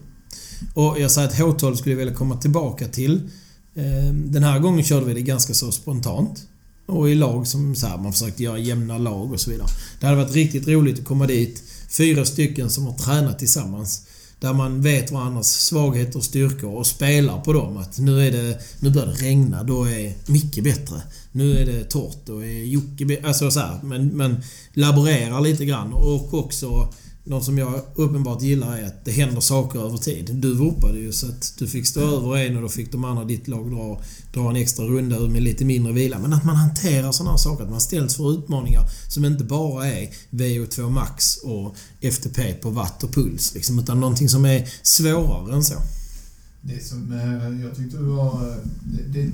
[0.74, 3.30] Och jag säger att H12 skulle jag vilja komma tillbaka till.
[3.76, 6.48] Eh, den här gången körde vi det ganska så spontant.
[6.86, 9.68] Och i lag som så här, man försökte göra jämna lag och så vidare.
[10.00, 11.64] Det hade varit riktigt roligt att komma dit.
[11.90, 14.08] Fyra stycken som har tränat tillsammans.
[14.40, 17.78] Där man vet varandras svagheter och styrkor och spelar på dem.
[17.78, 18.60] Att nu är det...
[18.80, 21.02] Nu börjar det regna, då är Micke bättre.
[21.32, 23.28] Nu är det torrt, då är Jocke bättre.
[23.28, 25.94] Alltså så här, men, men laborerar lite grann.
[25.94, 26.94] Och också...
[27.28, 30.36] Något som jag uppenbart gillar är att det händer saker över tid.
[30.36, 33.26] Du vurpade ju så att du fick stå över en och då fick de andra
[33.26, 34.02] ditt lag dra,
[34.34, 36.20] dra en extra runda med lite mindre vila.
[36.20, 37.64] Men att man hanterar sådana här saker.
[37.64, 43.04] Att man ställs för utmaningar som inte bara är VO2 max och FTP på watt
[43.04, 43.54] och puls.
[43.56, 45.76] Liksom, utan någonting som är svårare än så.
[46.62, 48.50] Det som eh, jag tyckte var...
[48.50, 49.32] eh, Det, det,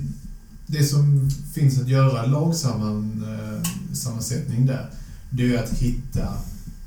[0.66, 4.90] det som finns att göra lagsammansättning där,
[5.30, 6.28] det är att hitta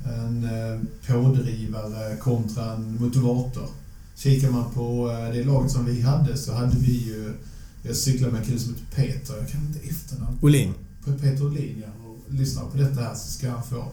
[0.04, 3.68] en eh, pådrivare kontra en motivator.
[4.16, 7.34] Kikar man på eh, det laget som vi hade så hade vi ju...
[7.82, 10.38] Jag cyklade med en kille som heter Peter, jag kan inte efternamn.
[10.40, 10.74] Olin.
[11.20, 12.08] Peter Olin, ja.
[12.08, 13.84] Och lyssnar på detta här så ska han få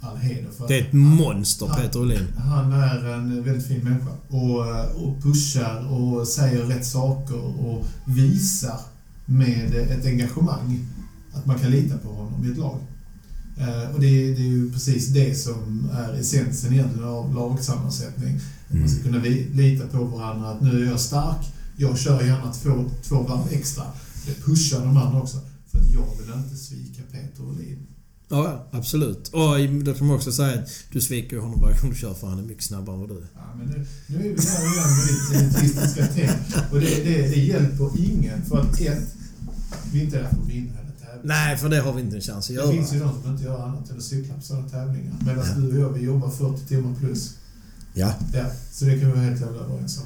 [0.00, 2.26] all heder för Det är ett monster, Peter Olin.
[2.36, 4.60] han är en väldigt fin människa och,
[5.04, 8.80] och pushar och säger rätt saker och visar
[9.26, 10.86] med ett engagemang
[11.32, 12.78] att man kan lita på honom i ett lag.
[13.58, 18.40] Eh, Och det är, det är ju precis det som är essensen egentligen av lagsammansättning.
[18.68, 21.46] Att Man ska kunna vi- lita på varandra att nu är jag stark,
[21.76, 23.84] jag kör gärna två, två varv extra.
[24.26, 25.40] Det pushar de andra också.
[25.70, 27.78] För att jag vill inte svika Peter Olin.
[28.30, 29.28] Ja, ja, absolut.
[29.28, 32.14] Och då kan man också säga att du sviker ju honom varje gång du kör
[32.14, 33.26] för han är mycket snabbare än vad du är.
[33.34, 36.72] Ja, men nu, nu är vi där igen med ditt elitistiska tänk.
[36.72, 38.44] Och det, det, det hjälper ingen.
[38.44, 39.14] För att ett,
[39.92, 40.72] vi är inte där för att vinna
[41.24, 42.66] Nej, för det har vi inte en chans att göra.
[42.66, 45.14] Det finns ju de som inte gör annat än att cykla på sådana tävlingar.
[45.26, 45.54] Medan Ja.
[45.54, 47.34] du och jag, vi jobbar 40 timmar plus.
[47.94, 48.14] Ja.
[48.34, 50.04] Ja, så det kan vi vara helt jävla överens om.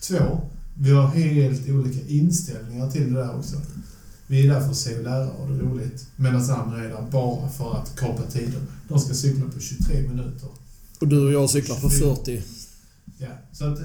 [0.00, 0.40] Två,
[0.74, 3.56] vi har helt olika inställningar till det där också.
[4.26, 6.06] Vi är där för att se och lära och det är roligt.
[6.16, 8.62] Medan andra är där bara för att kapa tiden.
[8.88, 10.48] De ska cykla på 23 minuter.
[11.00, 12.42] Och du och jag cyklar på 40.
[13.18, 13.84] Ja, så att eh,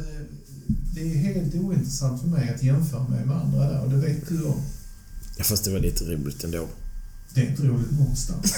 [0.95, 4.29] det är helt ointressant för mig att jämföra mig med andra där och det vet
[4.29, 4.61] du om.
[5.41, 6.67] Ja, fast det var lite roligt ändå.
[7.33, 8.53] Det är inte roligt någonstans.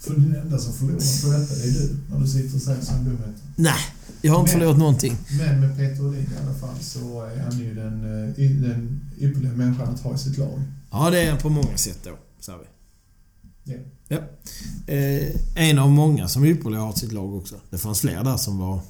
[0.00, 1.96] för den enda som förlorar på detta, det är du.
[2.10, 3.34] När du sitter och säger sådana dumheter.
[3.56, 3.74] Nej,
[4.22, 5.16] jag har inte Men- förlorat någonting.
[5.38, 7.94] Men med Peter Olin i alla fall så är han ju den,
[8.28, 10.62] eh, den ypperliga människan att ha i sitt lag.
[10.90, 13.72] Ja, det är en på många sätt då, säger vi.
[13.72, 13.78] Ja.
[14.08, 14.18] Ja.
[14.94, 17.54] Eh, en av många som ypperliga har sitt lag också.
[17.70, 18.80] Det fanns fler där som var...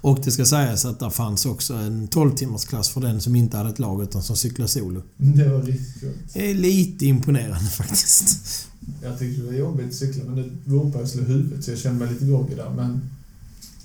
[0.00, 3.36] Och det ska sägas att där fanns också en 12 timmars klass för den som
[3.36, 5.02] inte hade ett lag utan som cyklade solo.
[5.16, 6.18] Det var riktigt kul.
[6.32, 8.66] Det är lite imponerande faktiskt.
[9.02, 11.78] Jag tyckte det var jobbigt att cykla, men det vurpade och slog huvudet så jag
[11.78, 12.70] kände mig lite groggy där.
[12.70, 13.10] Men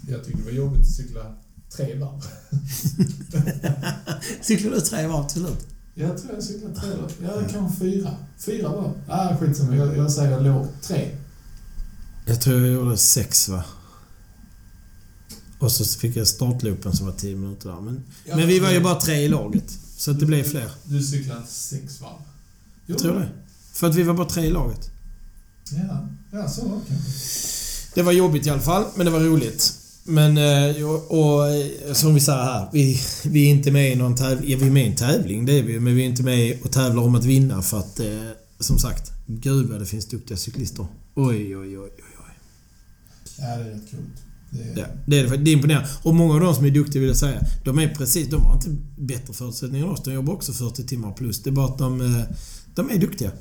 [0.09, 1.35] jag tyckte det var jobbigt att cykla
[1.69, 2.21] tre varv.
[4.41, 5.67] Cyklade du tre varv till slut?
[5.93, 7.11] Jag tror jag cyklade tre varv.
[7.23, 8.11] Ja, kanske fyra.
[8.37, 8.91] Fyra varv.
[9.07, 9.75] Ah, skitsamma.
[9.75, 11.09] Jag, jag säger lågt tre.
[12.25, 13.63] Jag tror jag gjorde sex va?
[15.65, 17.81] Och så fick jag startloopen som var 10 minuter där.
[17.81, 19.79] Men, men vi var ju bara tre i laget.
[19.97, 20.71] Så att det blev fler.
[20.83, 22.21] Du cyklade sex varv?
[22.85, 23.29] Jag tror det.
[23.73, 24.89] För att vi var bara tre i laget.
[25.71, 27.11] Ja, ja så var kanske.
[27.93, 29.73] Det var jobbigt i alla fall, men det var roligt.
[30.03, 33.95] Men, eh, och, och eh, som vi säger här, vi, vi är inte med i
[33.95, 34.51] någon tävling.
[34.51, 36.59] Ja, vi är med i en tävling, det är vi Men vi är inte med
[36.63, 40.37] och tävlar om att vinna för att, eh, som sagt, gud vad det finns duktiga
[40.37, 40.87] cyklister.
[41.15, 42.35] Oj, oj, oj, oj, oj.
[43.37, 44.24] Ja, det är rätt coolt.
[44.57, 45.89] Det är, Ja, det är, det är imponerande.
[46.03, 48.55] Och många av de som är duktiga vill jag säga, de är precis, de har
[48.55, 50.03] inte bättre förutsättningar än oss.
[50.03, 51.43] De jobbar också 40 timmar plus.
[51.43, 52.23] Det är bara att de, eh,
[52.75, 53.31] de är duktiga.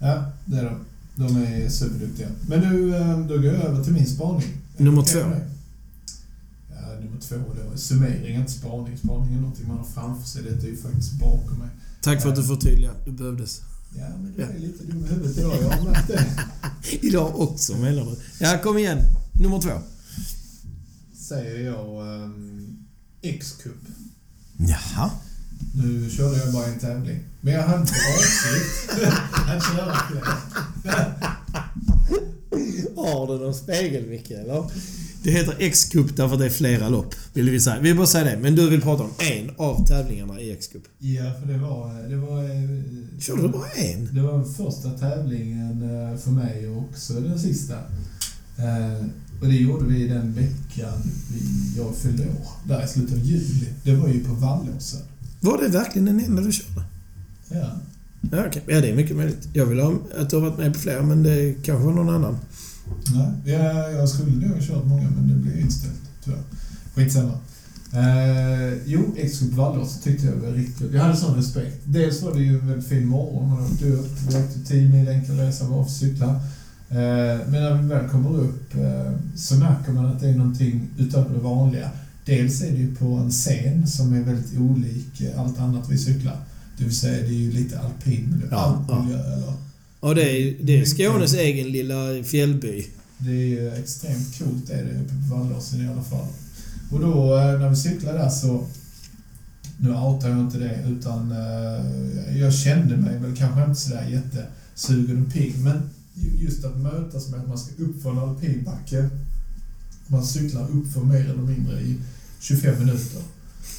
[0.00, 0.74] Ja, det är de.
[1.14, 2.28] De är superduktiga.
[2.48, 4.48] Men nu, eh, då går jag över till min spaning.
[4.76, 5.18] Nummer det två.
[5.18, 7.78] Ja, nummer två då.
[7.78, 8.96] Summering, inte spaning.
[8.98, 10.42] Spaning är någonting man har framför sig.
[10.42, 11.68] Detta är ju faktiskt bakom mig.
[12.02, 12.96] Tack för att du förtydligade.
[13.04, 13.60] Du behövdes.
[13.98, 15.54] Ja, men du är lite dum i huvudet idag.
[15.62, 16.26] Jag har märkt det.
[17.06, 18.16] Idag också menar du?
[18.44, 18.98] Ja, kom igen.
[19.32, 19.70] Nummer två.
[21.32, 22.76] Säger jag um,
[23.22, 23.72] X-cup.
[24.56, 25.10] Jaha.
[25.74, 27.20] Nu körde jag bara en tävling.
[27.40, 28.90] Men jag hade inte avsikt
[29.48, 29.92] att köra.
[32.96, 34.64] Har du någon spegel, Micke, eller?
[35.22, 37.76] Det heter X-cup därför att det är flera lopp, vill vi säga.
[37.80, 38.38] Vi vill bara säga det.
[38.38, 40.82] Men du vill prata om en av tävlingarna i X-cup.
[40.98, 42.08] Ja, för det var...
[42.08, 44.14] Det var eh, Körde du bara en?
[44.14, 47.78] Det var första tävlingen eh, för mig och också den sista.
[49.42, 51.40] Och det gjorde vi den veckan vi,
[51.76, 52.68] jag fyllde år.
[52.68, 53.68] Där i slutet av juli.
[53.84, 55.00] Det var ju på Vallåsen.
[55.40, 56.82] Var det verkligen den enda du körde?
[57.48, 57.70] Ja.
[58.30, 58.62] Ja, okej.
[58.66, 59.48] Ja, det är mycket möjligt.
[59.52, 62.08] Jag vill ha att du har varit med på flera, men det kanske var någon
[62.08, 62.36] annan.
[63.14, 66.42] Nej, ja, jag skulle nog ha kört många men det blev inställt tyvärr.
[66.94, 67.32] Skitsamma.
[67.92, 70.92] Eh, jo, X-Cup Vallås tyckte jag var riktigt.
[70.92, 71.80] Jag hade sån respekt.
[71.84, 73.50] Dels var det ju en väldigt fin morgon.
[73.50, 74.10] Man åkte upp.
[74.28, 76.40] Vi åkte 10 mil enkel resa för att cykla.
[76.92, 80.88] Eh, men när vi väl kommer upp eh, så märker man att det är någonting
[80.98, 81.90] utöver det vanliga.
[82.24, 85.98] Dels är det ju på en scen som är väldigt olik eh, allt annat vi
[85.98, 86.36] cyklar.
[86.78, 88.46] Det vill säga, det är ju lite alpin miljö.
[88.50, 89.52] Ja, alpmiljö, eller
[90.00, 92.86] Och det är, det är Skånes egen lilla fjällby.
[93.18, 96.26] Det är ju extremt coolt är det uppe på Vallåsen i alla fall.
[96.90, 97.24] Och då
[97.60, 98.66] när vi cyklade där så,
[99.76, 101.34] nu outar jag inte det, utan
[102.36, 107.40] jag kände mig väl kanske inte sådär jättesugen och pigg, men just att mötas med
[107.40, 109.08] att man ska upp för en alpinbacke.
[110.06, 111.98] Man cyklar upp för mer eller mindre i
[112.40, 113.22] 25 minuter.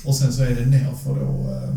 [0.06, 1.76] Och sen så är det nerför då eh,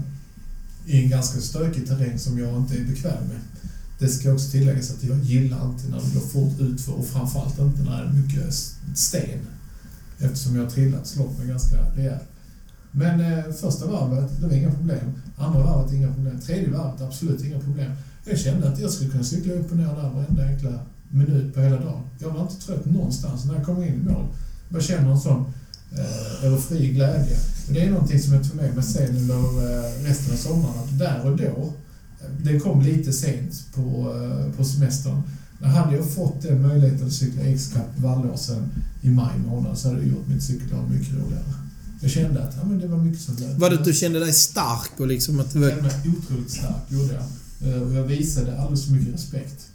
[0.87, 3.41] i en ganska stökig terräng som jag inte är bekväm med.
[3.99, 7.59] Det ska också tilläggas att jag gillar inte när det går fort utför och framförallt
[7.59, 8.55] inte när det är mycket
[8.95, 9.39] sten.
[10.19, 12.23] Eftersom jag har trillat slått mig ganska rejält.
[12.91, 15.13] Men eh, första varvet, det var inga problem.
[15.37, 16.41] Andra varvet, inga problem.
[16.41, 17.93] Tredje varvet, absolut inga problem.
[18.29, 21.61] Jag kände att jag skulle kunna cykla upp och ner där varenda jäkla minut på
[21.61, 22.03] hela dagen.
[22.19, 24.27] Jag var inte trött någonstans när jag kom in i mål.
[24.69, 25.45] Jag känner en sån
[25.93, 27.37] eh, överfri glädje.
[27.69, 30.79] Och det är någonting som jag tog med mig sen under eh, resten av sommaren.
[30.79, 31.73] Att där och då,
[32.21, 35.23] eh, det kom lite sent på, eh, på semestern.
[35.59, 38.71] Men hade jag fått den möjligheten att cykla X-Cup Vallåsen
[39.03, 41.45] i maj månad så hade det gjort mitt cykeldag mycket roligare.
[42.01, 43.59] Jag kände att ja, men det var mycket som lät.
[43.59, 46.51] Var det att du kände dig stark och liksom att det Jag kände mig otroligt
[46.51, 47.23] stark, gjorde jag.
[47.67, 49.67] Eh, Och jag visade alldeles för mycket respekt.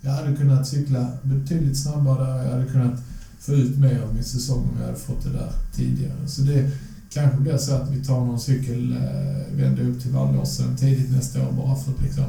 [0.00, 3.00] Jag hade kunnat cykla betydligt snabbare, jag hade kunnat
[3.40, 6.28] få ut mer av min säsong om jag hade fått det där tidigare.
[6.28, 6.70] Så det
[7.12, 11.76] kanske blir så att vi tar någon cykelvända upp till Vallåsen tidigt nästa år bara
[11.76, 12.24] för att liksom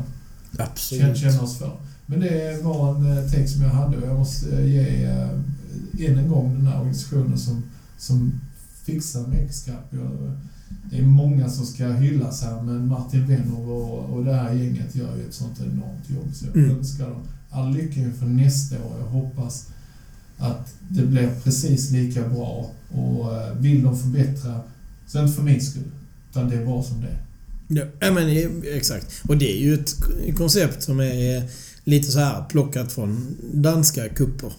[0.58, 1.18] Absolut.
[1.18, 1.72] känna oss för.
[2.06, 6.10] Men det var en eh, take som jag hade och jag måste eh, ge eh,
[6.12, 7.64] än en gång den här organisationen som,
[7.98, 8.32] som
[8.84, 9.94] fixar med X-Cup.
[10.92, 14.96] Det är många som ska hyllas här men Martin Wenner och, och det här gänget
[14.96, 16.78] gör ju ett sånt enormt jobb så jag Mm.
[16.78, 18.96] önskar dem all lycka inför nästa år.
[19.00, 19.68] Jag hoppas
[20.38, 24.62] att det blir precis lika bra och eh, vill de förbättra,
[25.08, 25.84] så inte för min skull,
[26.30, 27.22] utan det är bra som det är.
[28.00, 28.28] Ja, men
[28.76, 29.22] exakt.
[29.28, 29.96] Och det är ju ett
[30.38, 31.44] koncept som är
[31.84, 34.54] lite så här plockat från danska kupper.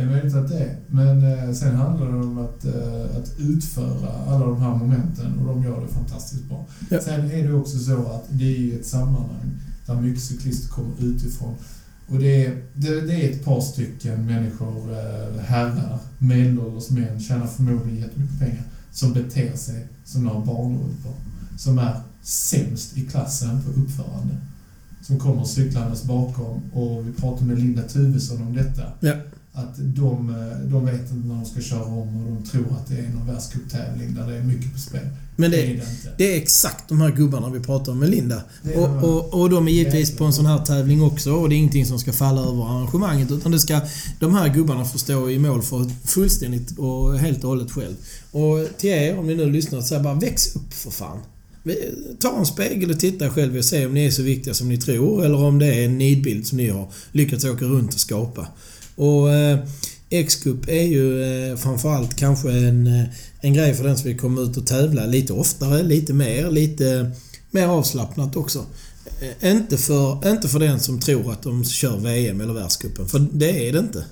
[0.00, 0.76] Det är möjligt att det är.
[0.86, 5.46] Men eh, sen handlar det om att, eh, att utföra alla de här momenten och
[5.46, 6.66] de gör det fantastiskt bra.
[6.90, 7.00] Ja.
[7.00, 9.50] Sen är det också så att det är ett sammanhang
[9.86, 11.54] där mycket cyklister kommer utifrån.
[12.08, 17.46] Och det är, det, det är ett par stycken människor, eh, herrar, medelålders män, tjänar
[17.46, 21.12] förmodligen jättemycket pengar, som beter sig som några barnrumper.
[21.58, 24.36] Som är sämst i klassen på uppförande.
[25.02, 28.82] Som kommer cyklandes bakom och vi pratade med Linda Tuvesson om detta.
[29.00, 29.12] Ja.
[29.60, 32.88] Att de, eh, de vet inte när de ska köra om och de tror att
[32.88, 35.06] det är någon världscuptävling där det är mycket på spel.
[35.36, 36.12] Men det det, är det inte.
[36.16, 38.42] det är exakt de här gubbarna vi pratar om med Linda.
[38.74, 41.56] Och, och, och de är givetvis på en sån här tävling också och det är
[41.56, 43.80] ingenting som ska falla över arrangemanget utan det ska
[44.20, 47.94] de här gubbarna få stå i mål för fullständigt och helt och hållet själv.
[48.30, 51.18] Och till er, om ni nu lyssnar, så bara väx upp för fan.
[52.18, 54.78] Ta en spegel och titta själv och se om ni är så viktiga som ni
[54.78, 58.46] tror eller om det är en nidbild som ni har lyckats åka runt och skapa.
[59.00, 59.58] Och eh,
[60.10, 63.04] X-Cup är ju eh, framförallt kanske en, eh,
[63.40, 67.10] en grej för den som vill komma ut och tävla lite oftare, lite mer, lite
[67.50, 68.64] mer avslappnat också.
[69.20, 73.26] Eh, Inte för, inte för den som tror att de kör VM eller världscupen, för
[73.32, 74.04] det är det inte.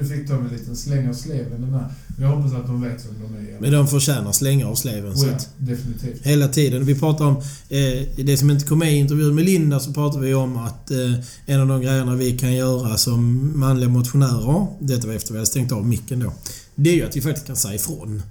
[0.00, 1.92] Nu fick de en liten släng av sleven den här.
[2.20, 3.60] Jag hoppas att de vet vem de är.
[3.60, 5.12] Men de förtjänar slängar av sleven.
[5.12, 6.26] Oh, ja, definitivt.
[6.26, 6.84] hela tiden.
[6.84, 7.36] Vi pratar om
[7.68, 10.90] eh, det som inte kom med i intervjun med Linda så pratar vi om att
[10.90, 11.12] eh,
[11.46, 15.46] en av de grejerna vi kan göra som manliga motionärer, detta var efter vi hade
[15.46, 16.32] stängt av micken då,
[16.74, 18.22] det är ju att vi faktiskt kan säga ifrån.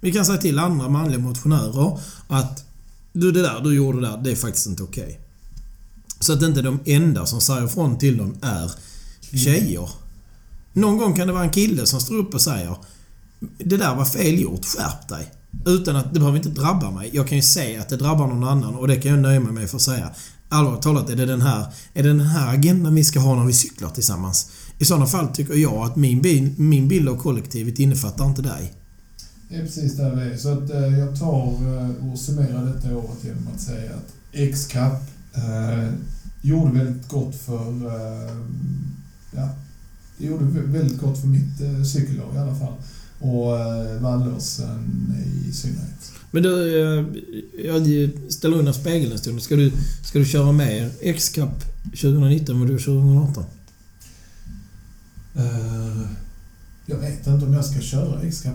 [0.00, 1.98] Vi kan säga till andra manliga motionärer
[2.28, 2.64] att
[3.12, 5.20] du det där du gjorde där, det är faktiskt inte okej.
[6.26, 8.70] Så att inte de enda som säger ifrån till dem är
[9.36, 9.90] tjejer.
[10.72, 12.76] Någon gång kan det vara en kille som står upp och säger
[13.58, 15.32] Det där var fel gjort, skärp dig.
[15.66, 17.10] Utan att det behöver inte drabba mig.
[17.12, 19.52] Jag kan ju se att det drabbar någon annan och det kan jag nöja mig
[19.52, 20.10] med för att säga.
[20.48, 23.46] Allvarligt talat, är det den här, är det den här agendan vi ska ha när
[23.46, 24.50] vi cyklar tillsammans?
[24.78, 28.74] I sådana fall tycker jag att min, bil, min bild av kollektivet innefattar inte dig.
[29.48, 30.36] Det är precis där vi är.
[30.36, 34.92] Så att eh, jag tar eh, och summerar detta året genom att säga att X-Cup
[35.34, 35.88] eh,
[36.46, 37.86] gjorde väldigt gott för...
[37.86, 38.36] Eh,
[39.34, 39.48] ja,
[40.18, 42.74] det gjorde vä- väldigt gott för mitt eh, cykellag i alla fall.
[43.18, 45.14] Och eh, Vallåsen
[45.48, 46.12] i synnerhet.
[46.30, 46.68] Men du,
[47.64, 49.42] jag ställer undan spegeln en stund.
[49.42, 49.72] Ska du,
[50.04, 53.44] ska du köra mer X-Cup 2019 än vad du 2018?
[55.36, 56.06] Eh,
[56.86, 58.52] jag vet inte om jag ska köra X-Cup,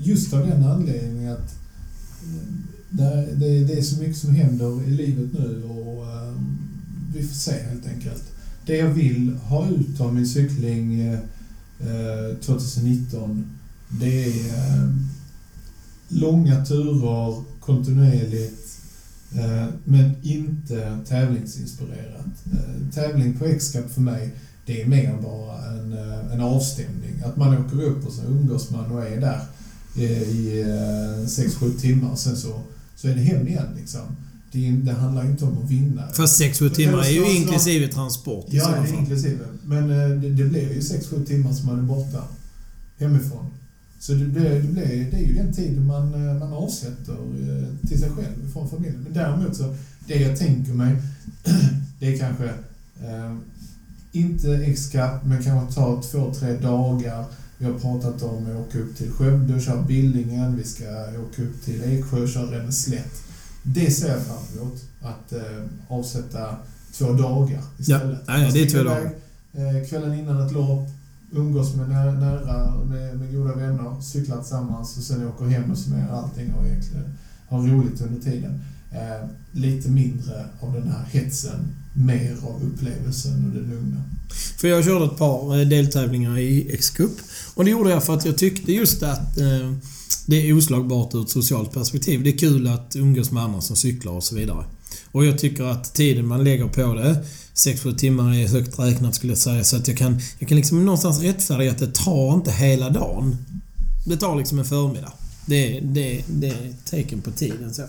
[0.00, 1.54] just av den anledningen att
[2.90, 6.04] det, det, det är så mycket som händer i livet nu och
[7.12, 8.24] vi får se helt enkelt.
[8.66, 11.18] Det jag vill ha ut av min cykling eh,
[11.80, 14.88] eh 2019 det är eh,
[16.08, 18.80] långa turer kontinuerligt
[19.34, 22.46] eh, men inte tävlingsinspirerat.
[22.52, 24.34] Eh, tävling på X-Cup för mig
[24.66, 27.22] det är mer bara en, eh, en avstämning.
[27.24, 29.40] Att man åker upp och så umgås man och är där
[29.96, 32.60] eh, i eh, 6-7 timmar och sen så,
[32.96, 34.16] så är det hem igen liksom.
[34.52, 36.02] Det, det handlar inte om att vinna.
[36.12, 39.38] Fast 6-7 timmar är ju så- inklusive transport i Ja, det är inklusive.
[39.64, 42.22] Men eh, det, det blir ju 6-7 timmar som man är borta
[42.98, 43.46] hemifrån.
[44.00, 47.88] Så det, blir, det, blir, det är ju den tiden man, eh, man avsätter eh,
[47.88, 49.00] till sig själv från familjen.
[49.02, 49.74] Men däremot så,
[50.06, 50.96] det jag tänker mig,
[52.00, 52.44] det är kanske
[53.04, 53.34] eh,
[54.12, 57.24] inte X-Cup, men kanske ta två, tre dagar.
[57.58, 60.56] Vi har pratat om att åka upp till Skövde och köra Billingen.
[60.56, 60.84] Vi ska
[61.30, 63.22] åka upp till Eksjö och köra Ränneslätt.
[63.74, 64.76] Det ser jag fram emot.
[65.02, 66.56] Att eh, avsätta
[66.92, 68.18] två dagar istället.
[68.26, 69.00] Ja, ja, det är Man två dagar.
[69.00, 69.12] iväg,
[69.52, 70.88] Eh, kvällen innan ett lopp,
[71.32, 75.78] umgås med nära, nära med, med goda vänner, cyklar tillsammans och sen åker hem och
[75.78, 77.04] summerar allting och egentligen
[77.48, 78.60] har roligt under tiden.
[78.92, 84.02] Eh, lite mindre av den här hetsen, mer av upplevelsen och det lugna.
[84.60, 87.12] För jag körde ett par eh, deltävlingar i X-Cup.
[87.54, 89.72] Och det gjorde jag för att jag tyckte just att eh,
[90.28, 92.22] det är oslagbart ur ett socialt perspektiv.
[92.22, 94.64] Det är kul att umgås med andra som cyklar och så vidare.
[95.12, 97.24] Och jag tycker att tiden man lägger på det,
[97.54, 100.84] 6-7 timmar är högt räknat skulle jag säga, så att jag kan, jag kan liksom
[100.84, 103.36] någonstans rättfärdiga att det tar inte hela dagen.
[104.06, 105.12] Det tar liksom en förmiddag.
[105.46, 107.82] Det, det, det är tecken på tiden så.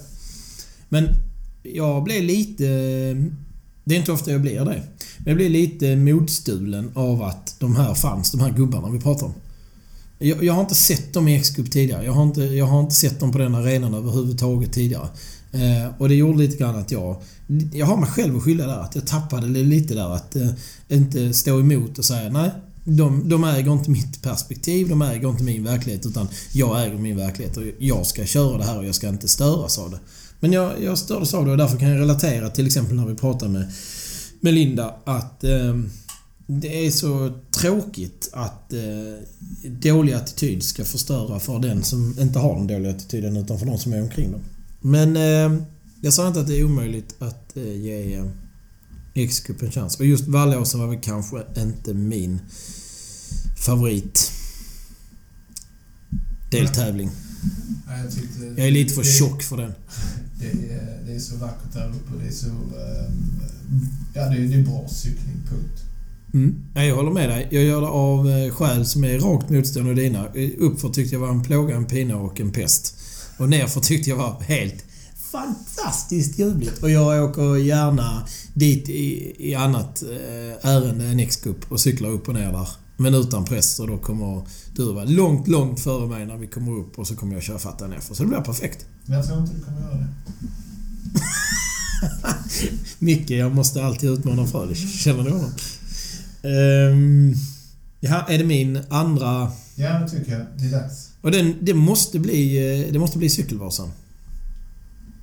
[0.89, 1.07] Men
[1.63, 2.63] jag blev lite...
[3.83, 4.83] Det är inte ofta jag blir det.
[5.17, 9.25] Men jag blir lite modstulen av att de här fanns, de här gubbarna vi pratar
[9.25, 9.33] om.
[10.19, 12.05] Jag, jag har inte sett dem i X-Cup tidigare.
[12.05, 15.07] Jag har, inte, jag har inte sett dem på den arenan överhuvudtaget tidigare.
[15.51, 17.21] Eh, och det gjorde lite grann att jag...
[17.73, 18.79] Jag har mig själv att skylla där.
[18.79, 20.15] Att jag tappade lite där.
[20.15, 20.49] Att eh,
[20.89, 22.51] inte stå emot och säga nej.
[22.83, 27.17] De, de äger inte mitt perspektiv, de äger inte min verklighet utan jag äger min
[27.17, 29.99] verklighet och jag ska köra det här och jag ska inte störas av det.
[30.39, 33.15] Men jag, jag stördes av det och därför kan jag relatera till exempel när vi
[33.15, 33.71] pratar med,
[34.39, 35.75] med Linda att eh,
[36.51, 38.79] det är så tråkigt att eh,
[39.69, 43.77] dålig attityd ska förstöra för den som inte har den dåliga attityden utan för de
[43.77, 44.41] som är omkring dem.
[44.81, 45.63] Men eh,
[46.01, 48.25] jag sa inte att det är omöjligt att eh, ge eh,
[49.13, 49.99] X-cup en chans.
[49.99, 52.39] Och just Vallåsen var väl kanske inte min
[53.57, 54.31] favorit
[56.51, 57.09] deltävling.
[57.87, 59.73] Ja, jag, tyckte, Jag är lite för det, tjock för den.
[60.39, 62.47] Det är, det är så vackert där uppe det är så...
[62.47, 63.41] ehm,
[64.13, 65.88] ja, det är, det är bra cykling, punkt.
[66.33, 66.55] Mm.
[66.73, 67.47] Ja, jag håller med dig.
[67.51, 70.27] Jag gör det av eh, skäl som är rakt motstående dina.
[70.57, 72.95] Uppför tyckte jag var en plåga, en pina och en pest.
[73.37, 74.85] Och nerför tyckte jag var helt
[75.31, 76.83] fantastiskt ljuvligt.
[76.83, 82.27] Och jag åker gärna dit i, i annat eh, ärende än X-Cup och cyklar upp
[82.27, 82.69] och ner där.
[82.97, 84.41] Men utan press och då kommer
[84.75, 87.59] du vara långt, långt före mig när vi kommer upp och så kommer jag köra
[87.59, 88.15] fatta nerför.
[88.15, 88.85] Så det blir perfekt.
[89.05, 90.07] Men jag tror inte du kommer göra det.
[92.99, 95.03] Micke, jag måste alltid utmana Frölich.
[95.03, 95.51] Känner du honom?
[96.43, 97.35] Um,
[97.99, 99.51] ja, är det min andra...
[99.75, 100.45] Ja, det tycker jag.
[100.57, 101.09] Det är dags.
[101.21, 103.91] Och den, det måste bli, eh, det måste bli Cykelvasan.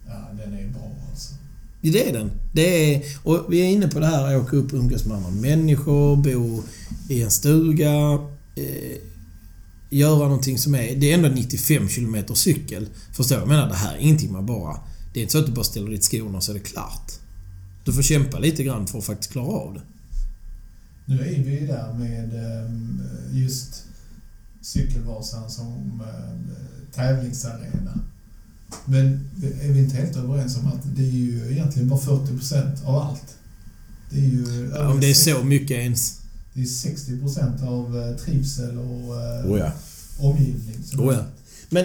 [0.07, 1.35] Ja, den är bra alltså.
[1.81, 2.31] Det är den.
[2.53, 5.17] Det är, och vi är inne på det här att åka upp och umgås med
[5.17, 6.63] andra människor, bo
[7.09, 8.19] i en stuga.
[8.57, 8.97] Eh,
[9.91, 10.95] göra någonting som är...
[10.97, 12.89] Det är ändå 95 km cykel.
[13.13, 13.43] Förstår du?
[13.43, 14.81] Jag menar, det här är ingenting man bara...
[15.13, 17.13] Det är inte så att du bara ställer dit skorna så är det klart.
[17.85, 19.81] Du får kämpa lite grann för att faktiskt klara av det.
[21.07, 23.03] Nu är vi ju där med ehm,
[23.33, 23.85] just
[24.61, 26.51] Cykelvasan som ehm,
[26.95, 28.01] tävlingsarena.
[28.85, 29.31] Men
[29.63, 33.37] är vi inte helt överens om att det är ju egentligen bara 40% av allt?
[34.11, 34.71] Det är ju...
[34.75, 36.21] Ja, Om det är så mycket ens.
[36.55, 39.73] Det är 60% av eh, trivsel och eh, Oh ja.
[40.19, 40.77] omgivning.
[40.99, 41.25] Oh ja.
[41.69, 41.85] Men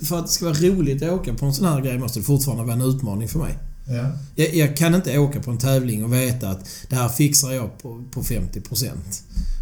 [0.00, 2.24] för att det ska vara roligt att åka på en sån här grej måste det
[2.24, 3.58] fortfarande vara en utmaning för mig.
[3.88, 4.12] Ja.
[4.34, 7.78] Jag, jag kan inte åka på en tävling och veta att det här fixar jag
[7.78, 8.88] på, på 50%.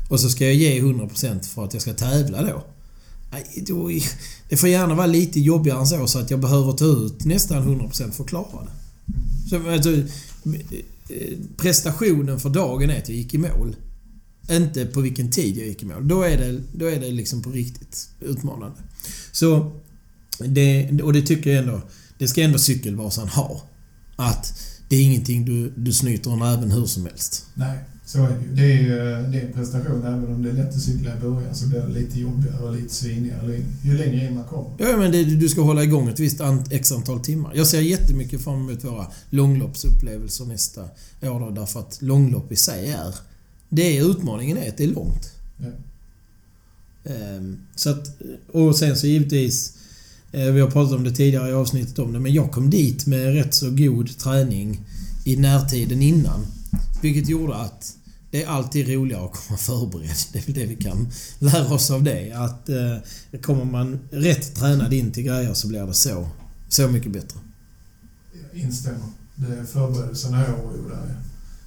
[0.09, 2.64] Och så ska jag ge 100% för att jag ska tävla då.
[3.66, 3.91] Då.
[4.49, 7.81] Det får gärna vara lite jobbigare än så, så att jag behöver ta ut nästan
[7.81, 8.70] 100% för att klara det.
[9.51, 9.91] Så, alltså,
[11.57, 13.77] prestationen för dagen är att jag gick i mål.
[14.51, 16.09] Inte på vilken tid jag gick i mål.
[16.09, 18.77] Då är det, då är det liksom på riktigt utmanande.
[19.33, 19.81] Så...
[20.39, 21.81] Det, och det tycker jag ändå...
[22.18, 23.62] Det ska ändå Cykelvasan ha.
[24.17, 24.55] Att
[24.89, 27.47] det är ingenting du, du snyter en även hur som helst.
[27.55, 28.55] Nej, så är det ju.
[28.55, 28.89] Det är ju
[29.33, 30.03] det är en prestation.
[30.03, 32.75] Även om det är lätt att cykla i början så blir det lite jobbigare och
[32.75, 34.71] lite svinigare ju längre in man kommer.
[34.79, 37.53] Ja, men det, du ska hålla igång ett visst ant, x antal timmar.
[37.55, 40.83] Jag ser jättemycket fram emot våra långloppsupplevelser nästa
[41.23, 43.14] år då, därför att långlopp i sig är...
[43.69, 45.33] Det är utmaningen är att det är långt.
[45.59, 45.67] Ja.
[47.12, 48.21] Ehm, så att,
[48.53, 49.81] och sen så givetvis, eh,
[50.37, 53.34] vi har pratat om det tidigare i avsnittet om det, men jag kom dit med
[53.34, 54.80] rätt så god träning
[55.24, 56.47] i närtiden innan.
[57.03, 57.97] Vilket gjorde att
[58.30, 60.16] det är alltid roligare att komma förberedd.
[60.32, 61.09] Det är väl det vi kan
[61.39, 62.32] lära oss av det.
[62.32, 66.28] Att eh, kommer man rätt tränad in till grejer så blir det så,
[66.68, 67.41] så mycket bättre.
[68.53, 69.07] Jag instämmer.
[69.34, 71.16] Det är förberedelserna jag oroar där.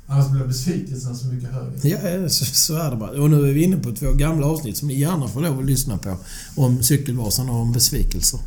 [0.08, 1.90] Annars blir besvikelsen så mycket högre.
[1.90, 3.22] Ja, så, så är det bara.
[3.22, 5.66] Och nu är vi inne på två gamla avsnitt som ni gärna får lov att
[5.66, 6.18] lyssna på.
[6.56, 8.40] Om Cykelvasan och om besvikelser.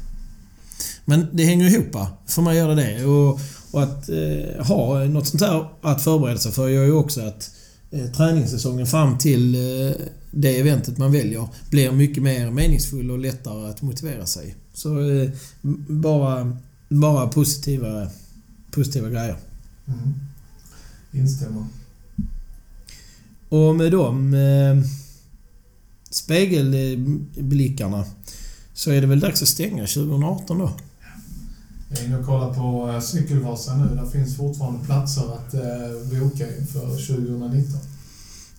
[1.04, 1.96] Men det hänger ihop.
[2.26, 3.04] För mig gör det det.
[3.04, 3.40] Och,
[3.70, 7.50] och att eh, ha något sånt här att förbereda sig för gör ju också att
[7.90, 9.92] eh, träningssäsongen fram till eh,
[10.30, 14.54] det eventet man väljer blir mycket mer meningsfull och lättare att motivera sig.
[14.74, 15.30] Så eh,
[15.88, 16.56] bara,
[16.88, 18.08] bara positiva,
[18.70, 19.36] positiva grejer.
[19.86, 20.14] Mm.
[21.12, 21.64] Instämmer.
[23.48, 24.84] Och med de eh,
[26.10, 28.04] spegelblickarna
[28.74, 30.70] så är det väl dags att stänga 2018 då.
[31.92, 33.96] Jag är inne och kollar på eh, Cykelvasan nu.
[33.96, 37.80] Där finns fortfarande platser att eh, boka inför 2019.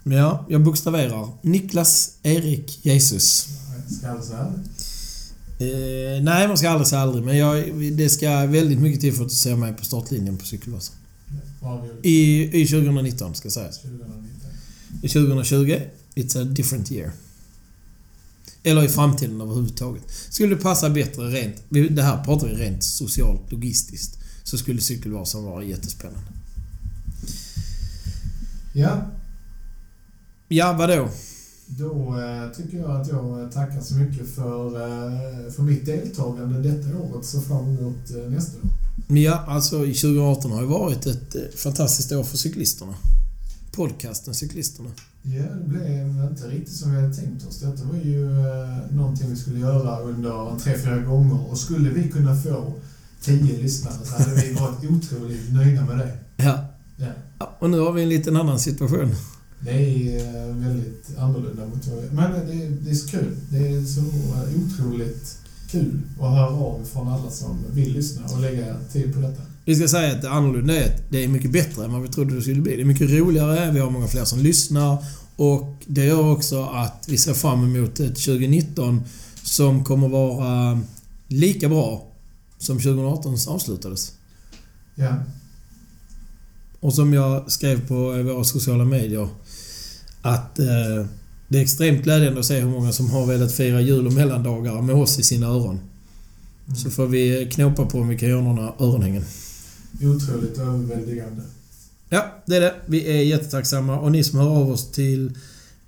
[0.03, 1.27] Men ja, jag bokstaverar.
[1.41, 3.47] Niklas Erik Jesus.
[3.87, 4.69] Jag ska alldeles ärligt.
[5.59, 7.23] Eh, nej, man ska aldrig säga aldrig.
[7.25, 10.95] Men jag, det ska väldigt mycket till för att se mig på startlinjen på Cykelvasan.
[12.01, 13.79] I, I 2019 ska sägas.
[13.81, 14.21] 2019?
[15.01, 15.79] I 2020,
[16.15, 17.11] it's a different year.
[18.63, 20.03] Eller i framtiden överhuvudtaget.
[20.29, 21.55] Skulle det passa bättre rent...
[21.69, 24.19] Det här pratar vi rent socialt, logistiskt.
[24.43, 26.27] Så skulle Cykelvasan vara jättespännande.
[28.73, 29.01] Ja,
[30.47, 31.09] Ja, vadå?
[31.67, 36.97] då eh, tycker jag att jag tackar så mycket för, eh, för mitt deltagande detta
[36.97, 37.25] året.
[37.25, 39.17] Så fram emot eh, nästa år.
[39.17, 42.93] Ja, alltså 2018 har ju varit ett eh, fantastiskt år för cyklisterna.
[43.75, 44.89] Podcasten Cyklisterna.
[45.21, 47.59] Ja, det blev inte riktigt som vi hade tänkt oss.
[47.59, 51.51] Detta var ju eh, någonting vi skulle göra under tre, fyra gånger.
[51.51, 52.73] Och skulle vi kunna få
[53.21, 56.17] tio lyssnare så hade vi varit otroligt nöjda med det.
[56.37, 56.65] Ja.
[56.97, 57.07] Ja.
[57.39, 57.57] ja.
[57.59, 59.15] Och nu har vi en liten annan situation.
[59.59, 62.09] Det är eh, väldigt annorlunda mot vad vi...
[62.11, 63.35] Men det, det är så kul.
[63.49, 64.01] Det är så
[64.65, 69.41] otroligt kul att höra av från alla som vill lyssna och lägga tid på detta.
[69.65, 72.07] Vi ska säga att det annorlunda är att det är mycket bättre än vad vi
[72.07, 72.75] trodde det skulle bli.
[72.75, 74.97] Det är mycket roligare, vi har många fler som lyssnar
[75.35, 79.03] och det gör också att vi ser fram emot ett 2019
[79.43, 80.81] som kommer vara
[81.27, 82.07] lika bra
[82.57, 84.13] som 2018 avslutades.
[84.95, 85.15] Ja,
[86.79, 89.27] Och som jag skrev på våra sociala medier
[90.21, 91.05] att eh,
[91.47, 94.81] det är extremt glädjande att se hur många som har velat fira jul och mellandagar
[94.81, 95.79] med oss i sina öron.
[96.65, 96.75] Mm.
[96.75, 99.25] Så får vi knåpa på om vi kan göra några öronhängen.
[100.01, 101.41] Otroligt överväldigande.
[102.09, 102.73] Ja, det är det.
[102.85, 105.31] Vi är jättetacksamma och ni som hör av, oss till,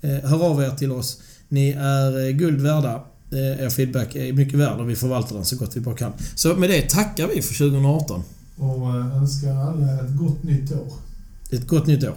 [0.01, 1.21] eh, hör av er till oss.
[1.47, 3.03] Ni är eh, guld värda.
[3.31, 6.13] Eh, er feedback är mycket värd och vi förvaltar den så gott vi bara kan.
[6.35, 8.23] Så med det tackar vi för 2018.
[8.57, 10.93] Och eh, önskar alla ett gott nytt år.
[11.51, 12.15] Ett gott nytt år.